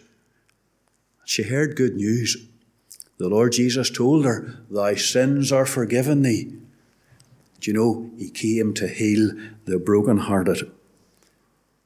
She 1.24 1.42
heard 1.42 1.76
good 1.76 1.96
news. 1.96 2.36
The 3.18 3.28
Lord 3.28 3.52
Jesus 3.52 3.90
told 3.90 4.24
her, 4.24 4.60
Thy 4.70 4.94
sins 4.94 5.50
are 5.50 5.66
forgiven 5.66 6.22
thee. 6.22 6.54
Do 7.60 7.70
you 7.70 7.76
know, 7.76 8.10
he 8.18 8.30
came 8.30 8.74
to 8.74 8.88
heal 8.88 9.30
the 9.64 9.78
brokenhearted, 9.78 10.70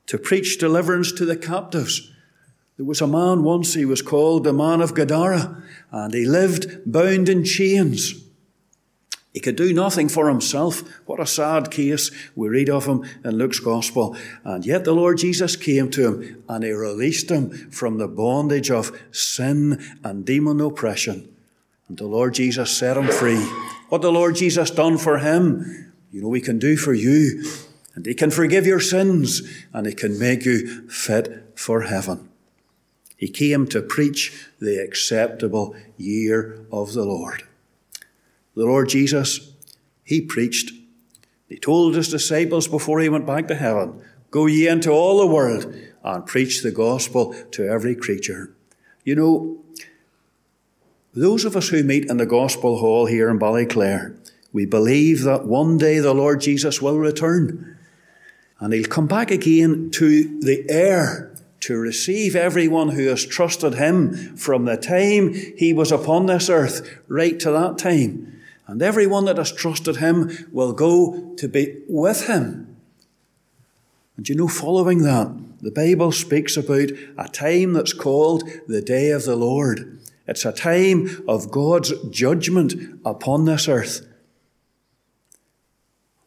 to 0.06 0.18
preach 0.18 0.58
deliverance 0.58 1.12
to 1.12 1.24
the 1.24 1.36
captives. 1.36 2.10
There 2.76 2.86
was 2.86 3.00
a 3.00 3.06
man 3.06 3.44
once, 3.44 3.74
he 3.74 3.84
was 3.84 4.02
called 4.02 4.44
the 4.44 4.52
man 4.52 4.80
of 4.80 4.94
Gadara, 4.94 5.62
and 5.90 6.14
he 6.14 6.24
lived 6.24 6.80
bound 6.90 7.28
in 7.28 7.44
chains. 7.44 8.14
He 9.32 9.38
could 9.38 9.54
do 9.54 9.72
nothing 9.72 10.08
for 10.08 10.28
himself. 10.28 10.82
What 11.06 11.20
a 11.20 11.26
sad 11.26 11.70
case 11.70 12.10
we 12.34 12.48
read 12.48 12.68
of 12.68 12.86
him 12.86 13.04
in 13.24 13.36
Luke's 13.36 13.60
Gospel. 13.60 14.16
And 14.42 14.66
yet 14.66 14.84
the 14.84 14.92
Lord 14.92 15.18
Jesus 15.18 15.54
came 15.54 15.88
to 15.92 16.06
him 16.06 16.42
and 16.48 16.64
he 16.64 16.72
released 16.72 17.30
him 17.30 17.50
from 17.70 17.98
the 17.98 18.08
bondage 18.08 18.72
of 18.72 18.98
sin 19.12 19.80
and 20.02 20.24
demon 20.24 20.60
oppression. 20.60 21.32
And 21.90 21.98
the 21.98 22.06
Lord 22.06 22.34
Jesus 22.34 22.78
set 22.78 22.96
him 22.96 23.08
free. 23.08 23.44
What 23.88 24.00
the 24.00 24.12
Lord 24.12 24.36
Jesus 24.36 24.70
done 24.70 24.96
for 24.96 25.18
him, 25.18 25.92
you 26.12 26.22
know, 26.22 26.32
he 26.32 26.40
can 26.40 26.60
do 26.60 26.76
for 26.76 26.94
you. 26.94 27.44
And 27.96 28.06
he 28.06 28.14
can 28.14 28.30
forgive 28.30 28.64
your 28.64 28.78
sins 28.78 29.42
and 29.72 29.88
he 29.88 29.92
can 29.92 30.16
make 30.16 30.44
you 30.44 30.88
fit 30.88 31.58
for 31.58 31.82
heaven. 31.82 32.28
He 33.16 33.26
came 33.26 33.66
to 33.66 33.82
preach 33.82 34.46
the 34.60 34.80
acceptable 34.80 35.74
year 35.96 36.64
of 36.70 36.92
the 36.92 37.04
Lord. 37.04 37.42
The 38.54 38.66
Lord 38.66 38.88
Jesus, 38.88 39.50
he 40.04 40.20
preached. 40.20 40.70
He 41.48 41.58
told 41.58 41.96
his 41.96 42.06
disciples 42.06 42.68
before 42.68 43.00
he 43.00 43.08
went 43.08 43.26
back 43.26 43.48
to 43.48 43.56
heaven, 43.56 44.00
Go 44.30 44.46
ye 44.46 44.68
into 44.68 44.92
all 44.92 45.18
the 45.18 45.26
world 45.26 45.74
and 46.04 46.24
preach 46.24 46.62
the 46.62 46.70
gospel 46.70 47.34
to 47.50 47.66
every 47.66 47.96
creature. 47.96 48.54
You 49.02 49.16
know, 49.16 49.64
those 51.14 51.44
of 51.44 51.56
us 51.56 51.68
who 51.68 51.82
meet 51.82 52.08
in 52.08 52.18
the 52.18 52.26
Gospel 52.26 52.78
Hall 52.78 53.06
here 53.06 53.28
in 53.28 53.38
Ballyclare, 53.38 54.16
we 54.52 54.66
believe 54.66 55.22
that 55.22 55.44
one 55.44 55.78
day 55.78 55.98
the 55.98 56.14
Lord 56.14 56.40
Jesus 56.40 56.80
will 56.80 56.98
return 56.98 57.78
and 58.60 58.74
he'll 58.74 58.84
come 58.84 59.06
back 59.06 59.30
again 59.30 59.90
to 59.92 60.40
the 60.40 60.64
air 60.68 61.32
to 61.60 61.76
receive 61.76 62.36
everyone 62.36 62.90
who 62.90 63.08
has 63.08 63.24
trusted 63.24 63.74
him 63.74 64.36
from 64.36 64.64
the 64.64 64.76
time 64.76 65.32
he 65.56 65.72
was 65.72 65.90
upon 65.90 66.26
this 66.26 66.48
earth 66.48 67.00
right 67.08 67.38
to 67.40 67.50
that 67.50 67.78
time. 67.78 68.40
And 68.66 68.82
everyone 68.82 69.24
that 69.24 69.38
has 69.38 69.52
trusted 69.52 69.96
him 69.96 70.48
will 70.52 70.72
go 70.72 71.34
to 71.36 71.48
be 71.48 71.82
with 71.88 72.28
him. 72.28 72.76
And 74.16 74.28
you 74.28 74.34
know, 74.34 74.48
following 74.48 75.02
that, 75.02 75.34
the 75.60 75.70
Bible 75.70 76.12
speaks 76.12 76.56
about 76.56 76.90
a 77.18 77.28
time 77.28 77.72
that's 77.72 77.92
called 77.92 78.44
the 78.66 78.80
day 78.80 79.10
of 79.10 79.24
the 79.24 79.36
Lord. 79.36 79.98
It's 80.26 80.44
a 80.44 80.52
time 80.52 81.24
of 81.26 81.50
God's 81.50 81.92
judgment 82.10 82.74
upon 83.04 83.44
this 83.44 83.68
earth. 83.68 84.06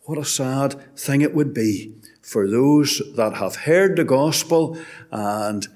What 0.05 0.17
a 0.17 0.25
sad 0.25 0.97
thing 0.97 1.21
it 1.21 1.33
would 1.33 1.53
be 1.53 1.93
for 2.21 2.49
those 2.49 3.01
that 3.15 3.35
have 3.35 3.55
heard 3.57 3.95
the 3.95 4.03
gospel 4.03 4.77
and 5.11 5.67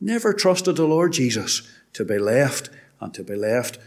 never 0.00 0.34
trusted 0.34 0.76
the 0.76 0.86
Lord 0.86 1.12
Jesus 1.12 1.62
to 1.94 2.04
be 2.04 2.18
left 2.18 2.70
and 3.00 3.14
to 3.14 3.24
be 3.24 3.36
left 3.36 3.78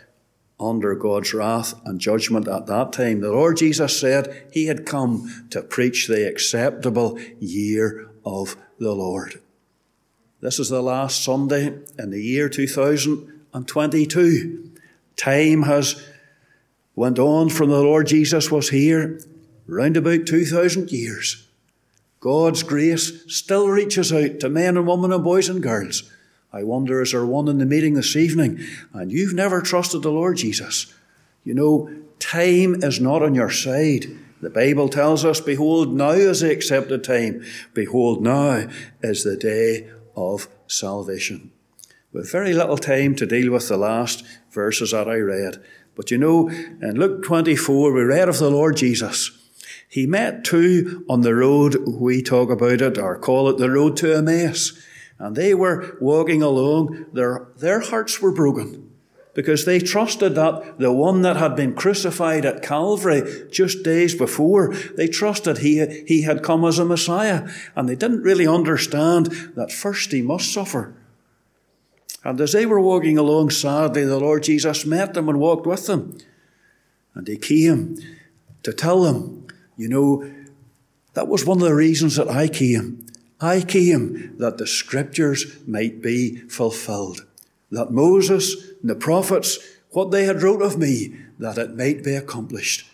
under 0.60 0.96
God's 0.96 1.34
wrath 1.34 1.76
and 1.86 2.00
judgment 2.00 2.48
at 2.48 2.68
that 2.68 2.94
time. 2.94 3.22
The 3.22 3.32
Lord 3.32 3.58
Jesus 3.58 4.00
said 4.00 4.48
he 4.52 4.66
had 4.66 4.86
come 4.86 5.48
to 5.50 5.62
preach 5.62 6.08
the 6.08 6.28
acceptable 6.28 7.20
year 7.40 8.10
of 8.26 8.56
the 8.80 8.94
Lord. 8.94 9.42
This 10.42 10.60
is 10.60 10.70
the 10.70 10.82
last 10.82 11.24
Sunday 11.24 11.80
in 11.98 12.10
the 12.10 12.22
year 12.22 12.50
2000 12.50 13.43
and 13.54 13.68
22. 13.68 14.72
Time 15.16 15.64
has 15.64 16.04
went 16.96 17.20
on 17.20 17.50
from 17.50 17.70
the 17.70 17.82
Lord 17.82 18.08
Jesus 18.08 18.52
was 18.52 18.70
here 18.70 19.20
round 19.68 19.98
about 19.98 20.26
2,000 20.26 20.92
years. 20.92 21.48
God's 22.20 22.64
grace 22.64 23.24
still 23.28 23.68
reaches 23.68 24.12
out 24.12 24.40
to 24.40 24.50
men 24.50 24.78
and 24.78 24.88
women 24.88 25.12
and 25.12 25.24
boys 25.24 25.50
and 25.50 25.62
girls. 25.62 26.10
I 26.52 26.64
wonder, 26.64 27.02
is 27.02 27.12
there 27.12 27.26
one 27.26 27.48
in 27.48 27.58
the 27.58 27.66
meeting 27.66 27.96
this 27.96 28.16
evening 28.16 28.60
and 28.94 29.12
you've 29.12 29.34
never 29.34 29.62
trusted 29.62 30.04
the 30.04 30.12
Lord 30.12 30.38
Jesus? 30.38 30.94
You 31.44 31.54
know, 31.54 31.90
time 32.20 32.76
is 32.84 33.00
not 33.00 33.24
on 33.24 33.36
your 33.36 33.50
side. 33.50 34.06
The 34.42 34.50
Bible 34.50 34.90
tells 34.90 35.26
us, 35.26 35.40
Behold, 35.40 35.94
now 35.94 36.12
is 36.12 36.42
the 36.42 36.52
accepted 36.52 37.04
time. 37.04 37.44
Behold, 37.74 38.22
now 38.22 38.68
is 39.02 39.24
the 39.24 39.38
day 39.38 39.90
of 40.16 40.48
salvation 40.68 41.53
with 42.14 42.32
very 42.32 42.54
little 42.54 42.78
time 42.78 43.16
to 43.16 43.26
deal 43.26 43.52
with 43.52 43.68
the 43.68 43.78
last 43.78 44.24
verses 44.52 44.92
that 44.92 45.08
I 45.08 45.18
read. 45.18 45.62
But 45.96 46.12
you 46.12 46.18
know, 46.18 46.48
in 46.50 47.00
Luke 47.00 47.24
24, 47.24 47.92
we 47.92 48.02
read 48.02 48.30
of 48.30 48.38
the 48.38 48.50
Lord 48.50 48.78
Jesus. 48.78 49.32
He 49.90 50.06
met 50.06 50.44
two 50.44 51.06
on 51.10 51.22
the 51.22 51.36
road, 51.36 51.76
we 51.88 52.22
talk 52.22 52.50
about 52.50 52.82
it, 52.82 52.98
or 52.98 53.18
call 53.18 53.50
it 53.50 53.58
the 53.58 53.70
road 53.70 53.98
to 53.98 54.16
Emmaus. 54.16 54.80
And 55.20 55.36
they 55.36 55.54
were 55.54 55.98
walking 56.02 56.42
along, 56.42 57.06
their, 57.14 57.48
their 57.58 57.80
hearts 57.80 58.22
were 58.22 58.32
broken 58.32 58.92
because 59.36 59.66
they 59.66 59.80
trusted 59.80 60.36
that 60.36 60.80
the 60.80 60.92
one 60.92 61.22
that 61.24 61.38
had 61.38 61.56
been 61.56 61.74
crucified 61.74 62.46
at 62.46 62.62
Calvary 62.62 63.48
just 63.52 63.84
days 63.84 64.14
before, 64.14 64.74
they 64.96 65.08
trusted 65.08 65.60
he, 65.60 66.04
he 66.08 66.24
had 66.24 66.44
come 66.44 66.66
as 66.66 66.78
a 66.78 66.86
Messiah. 66.86 67.48
And 67.76 67.90
they 67.90 67.96
didn't 67.96 68.22
really 68.22 68.48
understand 68.48 69.28
that 69.56 69.72
first 69.72 70.12
he 70.12 70.22
must 70.22 70.52
suffer 70.54 70.96
and 72.24 72.40
as 72.40 72.54
they 72.54 72.66
were 72.66 72.80
walking 72.80 73.18
along 73.18 73.50
sadly, 73.50 74.06
the 74.06 74.20
Lord 74.20 74.44
Jesus 74.44 74.86
met 74.86 75.14
them 75.14 75.28
and 75.28 75.40
walked 75.40 75.68
with 75.68 75.88
them. 75.88 76.18
And 77.16 77.28
he 77.28 77.38
came 77.38 77.98
to 78.64 78.74
tell 78.74 79.02
them, 79.04 79.48
you 79.78 79.90
know, 79.90 80.32
that 81.14 81.28
was 81.28 81.46
one 81.46 81.58
of 81.62 81.68
the 81.68 81.76
reasons 81.76 82.16
that 82.16 82.30
I 82.30 82.48
came. 82.48 83.06
I 83.42 83.62
came 83.62 84.38
that 84.38 84.58
the 84.58 84.66
scriptures 84.66 85.58
might 85.68 86.02
be 86.02 86.38
fulfilled. 86.48 87.26
that 87.74 87.92
Moses 87.92 88.56
and 88.82 88.90
the 88.90 88.96
prophets, 88.96 89.58
what 89.90 90.12
they 90.12 90.26
had 90.26 90.44
wrote 90.44 90.62
of 90.62 90.78
me, 90.78 91.16
that 91.40 91.58
it 91.58 91.76
might 91.76 92.04
be 92.04 92.14
accomplished. 92.14 92.88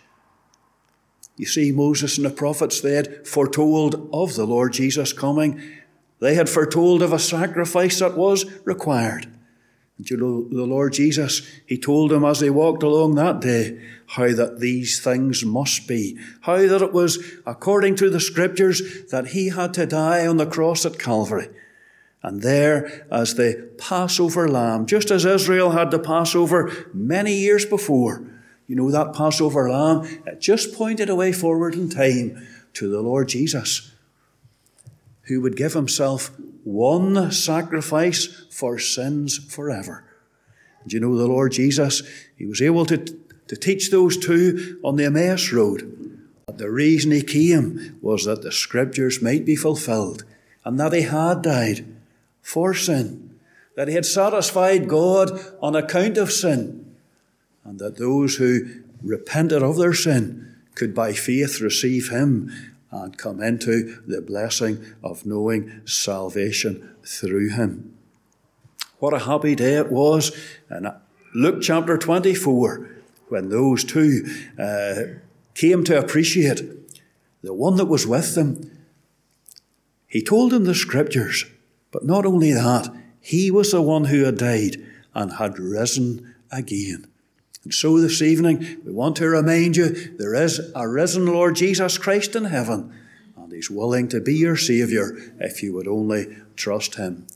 You 1.38 1.46
see, 1.46 1.72
Moses 1.72 2.18
and 2.18 2.26
the 2.26 2.32
prophets, 2.32 2.82
they 2.82 2.94
had 2.94 3.28
foretold 3.28 4.10
of 4.12 4.36
the 4.36 4.46
Lord 4.46 4.74
Jesus 4.74 5.14
coming. 5.14 5.62
They 6.20 6.36
had 6.36 6.50
foretold 6.50 7.02
of 7.02 7.14
a 7.14 7.20
sacrifice 7.20 8.00
that 8.00 8.18
was 8.18 8.46
required. 8.66 9.28
And 9.98 10.10
you 10.10 10.18
know, 10.18 10.48
the 10.50 10.66
Lord 10.66 10.94
Jesus, 10.94 11.42
He 11.66 11.78
told 11.78 12.12
them 12.12 12.24
as 12.24 12.40
they 12.40 12.50
walked 12.50 12.84
along 12.84 13.16
that 13.16 13.42
day 13.42 13.80
how 14.08 14.34
that 14.34 14.60
these 14.60 15.00
things 15.00 15.46
must 15.46 15.88
be, 15.88 16.18
how 16.42 16.58
that 16.58 16.82
it 16.82 16.94
was 16.94 17.24
according 17.46 17.96
to 17.98 18.10
the 18.10 18.20
scriptures 18.20 19.06
that 19.12 19.28
He 19.28 19.50
had 19.50 19.74
to 19.76 19.86
die 19.86 20.26
on 20.26 20.38
the 20.38 20.46
cross 20.46 20.86
at 20.86 20.98
Calvary. 20.98 21.50
And 22.22 22.42
there, 22.42 23.08
as 23.12 23.36
the 23.36 23.72
Passover 23.78 24.48
lamb, 24.48 24.86
just 24.86 25.12
as 25.12 25.26
Israel 25.26 25.72
had 25.72 25.92
the 25.92 26.00
Passover 26.00 26.72
many 26.94 27.36
years 27.36 27.66
before, 27.66 28.24
you 28.68 28.76
know, 28.76 28.92
that 28.92 29.14
Passover 29.14 29.70
lamb, 29.70 30.22
it 30.26 30.42
just 30.42 30.74
pointed 30.76 31.10
away 31.10 31.32
forward 31.32 31.76
in 31.76 31.90
time 31.90 32.46
to 32.74 32.90
the 32.90 33.02
Lord 33.02 33.30
Jesus, 33.30 33.92
who 35.30 35.40
would 35.42 35.56
give 35.56 35.74
himself 35.74 36.32
one 36.64 37.32
sacrifice 37.32 38.26
for 38.52 38.78
sins 38.78 39.38
forever. 39.38 40.04
Do 40.86 40.96
you 40.96 41.00
know 41.00 41.16
the 41.16 41.28
Lord 41.28 41.52
Jesus? 41.52 42.02
He 42.36 42.46
was 42.46 42.62
able 42.62 42.86
to, 42.88 42.98
to 42.98 43.56
teach 43.56 43.92
those 43.92 44.18
two 44.18 44.80
on 44.84 44.96
the 44.96 45.06
Emmaus 45.06 45.54
Road. 45.54 46.18
But 46.48 46.58
the 46.58 46.72
reason 46.72 47.12
he 47.12 47.22
came 47.22 48.00
was 48.02 48.26
that 48.26 48.42
the 48.42 48.52
scriptures 48.52 49.22
might 49.22 49.46
be 49.46 49.56
fulfilled 49.56 50.24
and 50.66 50.80
that 50.80 50.94
he 50.94 51.04
had 51.04 51.44
died 51.44 51.86
for 52.42 52.74
sin, 52.74 53.40
that 53.76 53.88
he 53.88 53.94
had 53.94 54.06
satisfied 54.06 54.90
God 54.90 55.40
on 55.62 55.76
account 55.76 56.18
of 56.18 56.32
sin, 56.32 56.96
and 57.64 57.78
that 57.78 57.98
those 57.98 58.38
who 58.38 58.82
repented 59.04 59.62
of 59.62 59.78
their 59.78 59.94
sin 59.94 60.56
could 60.74 60.96
by 60.96 61.14
faith 61.14 61.62
receive 61.62 62.10
him 62.10 62.52
and 62.92 63.18
come 63.18 63.42
into 63.42 64.02
the 64.08 64.22
blessing 64.22 64.84
of 65.04 65.26
knowing 65.26 65.82
salvation 65.86 66.96
through 67.04 67.50
him. 67.50 67.98
What 69.00 69.14
a 69.14 69.20
happy 69.20 69.56
day 69.56 69.76
it 69.76 69.92
was 69.92 70.36
in 70.70 70.92
Luke 71.34 71.62
chapter 71.62 71.98
24 71.98 72.90
when 73.30 73.50
those 73.50 73.84
two 73.84 74.26
uh, 74.58 75.20
came 75.54 75.84
to 75.84 76.00
appreciate 76.00 76.62
the 77.42 77.54
one 77.54 77.78
that 77.78 77.86
was 77.86 78.08
with 78.08 78.36
them. 78.36 78.72
He 80.08 80.24
told 80.24 80.52
them 80.52 80.66
the 80.66 80.76
scriptures, 80.76 81.46
but 81.92 82.04
not 82.04 82.26
only 82.26 82.52
that, 82.52 82.90
he 83.22 83.52
was 83.52 83.72
the 83.72 83.82
one 83.82 84.06
who 84.06 84.24
had 84.24 84.38
died 84.38 84.78
and 85.14 85.34
had 85.34 85.60
risen 85.60 86.36
again. 86.52 87.09
And 87.70 87.74
so 87.76 88.00
this 88.00 88.24
evening, 88.24 88.82
we 88.84 88.92
want 88.92 89.18
to 89.18 89.30
remind 89.30 89.78
you 89.78 89.90
there 90.18 90.34
is 90.34 90.72
a 90.74 90.90
risen 90.90 91.28
Lord 91.28 91.56
Jesus 91.56 92.00
Christ 92.00 92.36
in 92.36 92.46
heaven, 92.46 92.92
and 93.38 93.52
He's 93.52 93.70
willing 93.70 94.08
to 94.08 94.20
be 94.20 94.34
your 94.34 94.58
Saviour 94.58 95.16
if 95.40 95.62
you 95.62 95.72
would 95.76 95.88
only 95.88 96.36
trust 96.56 96.96
Him. 96.96 97.28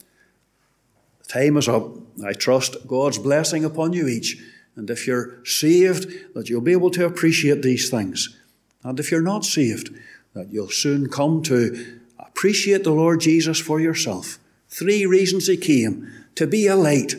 The 1.22 1.28
time 1.28 1.58
is 1.58 1.70
up. 1.70 1.88
I 2.26 2.34
trust 2.34 2.88
God's 2.88 3.20
blessing 3.20 3.64
upon 3.64 3.94
you 3.94 4.08
each, 4.08 4.42
and 4.76 4.90
if 4.90 5.06
you're 5.06 5.46
saved, 5.46 6.34
that 6.34 6.50
you'll 6.50 6.62
be 6.62 6.72
able 6.72 6.90
to 6.90 7.06
appreciate 7.06 7.62
these 7.62 7.92
things. 7.92 8.36
And 8.84 9.00
if 9.00 9.12
you're 9.12 9.22
not 9.22 9.46
saved, 9.46 9.94
that 10.34 10.52
you'll 10.52 10.70
soon 10.70 11.10
come 11.10 11.44
to 11.44 12.00
appreciate 12.18 12.84
the 12.84 12.92
Lord 12.92 13.22
Jesus 13.22 13.60
for 13.60 13.80
yourself. 13.80 14.40
Three 14.68 15.06
reasons 15.06 15.46
He 15.46 15.58
came 15.58 16.12
to 16.34 16.48
be 16.48 16.66
a 16.66 16.76
light. 16.76 17.18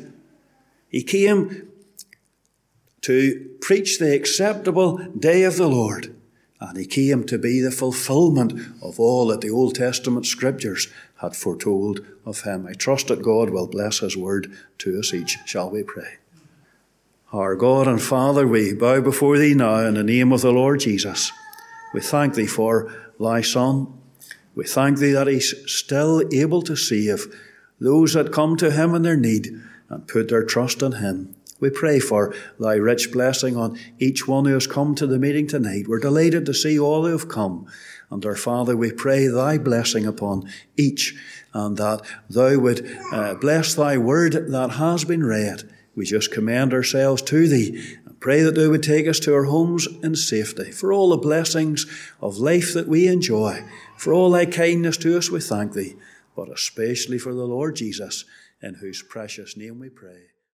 He 0.88 1.05
came 1.05 1.68
to 3.05 3.51
preach 3.61 3.99
the 3.99 4.14
acceptable 4.14 4.97
day 5.19 5.45
of 5.45 5.57
the 5.57 5.69
Lord. 5.69 6.14
And 6.59 6.79
he 6.79 6.87
came 6.87 7.25
to 7.25 7.37
be 7.37 7.61
the 7.61 7.71
fulfillment 7.71 8.55
of 8.83 8.99
all 8.99 9.27
that 9.27 9.43
the 9.43 9.51
Old 9.51 9.75
Testament 9.75 10.25
scriptures 10.25 10.88
had 11.17 11.37
foretold 11.37 12.01
of 12.25 12.40
him. 12.43 12.67
I 12.67 12.73
trust 12.73 13.09
that 13.09 13.23
God 13.23 13.51
will 13.51 13.67
bless 13.67 13.99
his 13.99 14.17
word 14.17 14.57
to 14.79 14.99
us 14.99 15.12
each. 15.12 15.37
Shall 15.45 15.69
we 15.69 15.83
pray? 15.83 16.14
Our 17.31 17.57
God 17.57 17.87
and 17.87 18.01
Father, 18.01 18.47
we 18.47 18.73
bow 18.73 19.03
before 19.03 19.37
thee 19.37 19.55
now 19.55 19.81
in 19.81 19.95
the 19.95 20.03
name 20.03 20.33
of 20.33 20.40
the 20.40 20.53
Lord 20.53 20.81
Jesus. 20.81 21.31
We 21.93 22.01
thank 22.01 22.35
thee 22.35 22.47
for 22.47 22.90
thy 23.21 23.43
Son. 23.43 23.93
We 24.55 24.64
thank 24.64 24.99
thee 24.99 25.12
that 25.12 25.27
he's 25.27 25.55
still 25.71 26.23
able 26.33 26.62
to 26.62 26.77
save 26.77 27.27
those 27.79 28.14
that 28.14 28.33
come 28.33 28.57
to 28.57 28.71
him 28.71 28.95
in 28.95 29.03
their 29.03 29.17
need 29.17 29.61
and 29.90 30.09
put 30.09 30.29
their 30.29 30.45
trust 30.45 30.81
in 30.81 30.93
him. 30.93 31.35
We 31.61 31.71
pray 31.71 32.01
for 32.01 32.35
thy 32.59 32.75
rich 32.75 33.12
blessing 33.12 33.57
on 33.57 33.79
each 33.99 34.27
one 34.27 34.45
who 34.45 34.55
has 34.55 34.67
come 34.67 34.95
to 34.97 35.07
the 35.07 35.19
meeting 35.19 35.47
tonight. 35.47 35.87
We're 35.88 36.01
delighted 36.01 36.47
to 36.47 36.55
see 36.55 36.79
all 36.79 37.05
who 37.05 37.12
have 37.12 37.29
come. 37.29 37.67
And 38.11 38.25
our 38.27 38.37
Father, 38.37 38.77
we 38.77 38.93
pray 38.93 39.27
thy 39.27 39.59
blessing 39.59 40.07
upon 40.07 40.49
each 40.77 41.17
and 41.55 41.77
that 41.77 42.03
thou 42.29 42.59
would 42.59 42.87
uh, 43.12 43.35
bless 43.35 43.75
thy 43.75 43.97
word 43.97 44.33
that 44.51 44.73
has 44.73 45.05
been 45.05 45.25
read. 45.25 45.62
We 45.95 46.05
just 46.05 46.33
commend 46.33 46.75
ourselves 46.75 47.23
to 47.23 47.47
thee 47.47 47.97
and 48.05 48.21
pray 48.21 48.43
that 48.43 48.57
thou 48.57 48.71
would 48.71 48.83
take 48.83 49.07
us 49.07 49.21
to 49.21 49.35
our 49.35 49.45
homes 49.45 49.87
in 50.03 50.17
safety. 50.17 50.73
For 50.73 50.93
all 50.93 51.11
the 51.11 51.17
blessings 51.17 51.87
of 52.21 52.38
life 52.38 52.75
that 52.75 52.88
we 52.88 53.07
enjoy, 53.07 53.64
for 53.97 54.12
all 54.12 54.33
thy 54.33 54.47
kindness 54.47 54.97
to 54.99 55.17
us, 55.17 55.31
we 55.31 55.40
thank 55.40 55.73
thee, 55.73 55.95
but 56.35 56.51
especially 56.51 57.19
for 57.19 57.33
the 57.33 57.47
Lord 57.47 57.77
Jesus, 57.77 58.25
in 58.61 58.75
whose 58.75 59.03
precious 59.03 59.57
name 59.57 59.79
we 59.79 59.88
pray. 59.88 60.34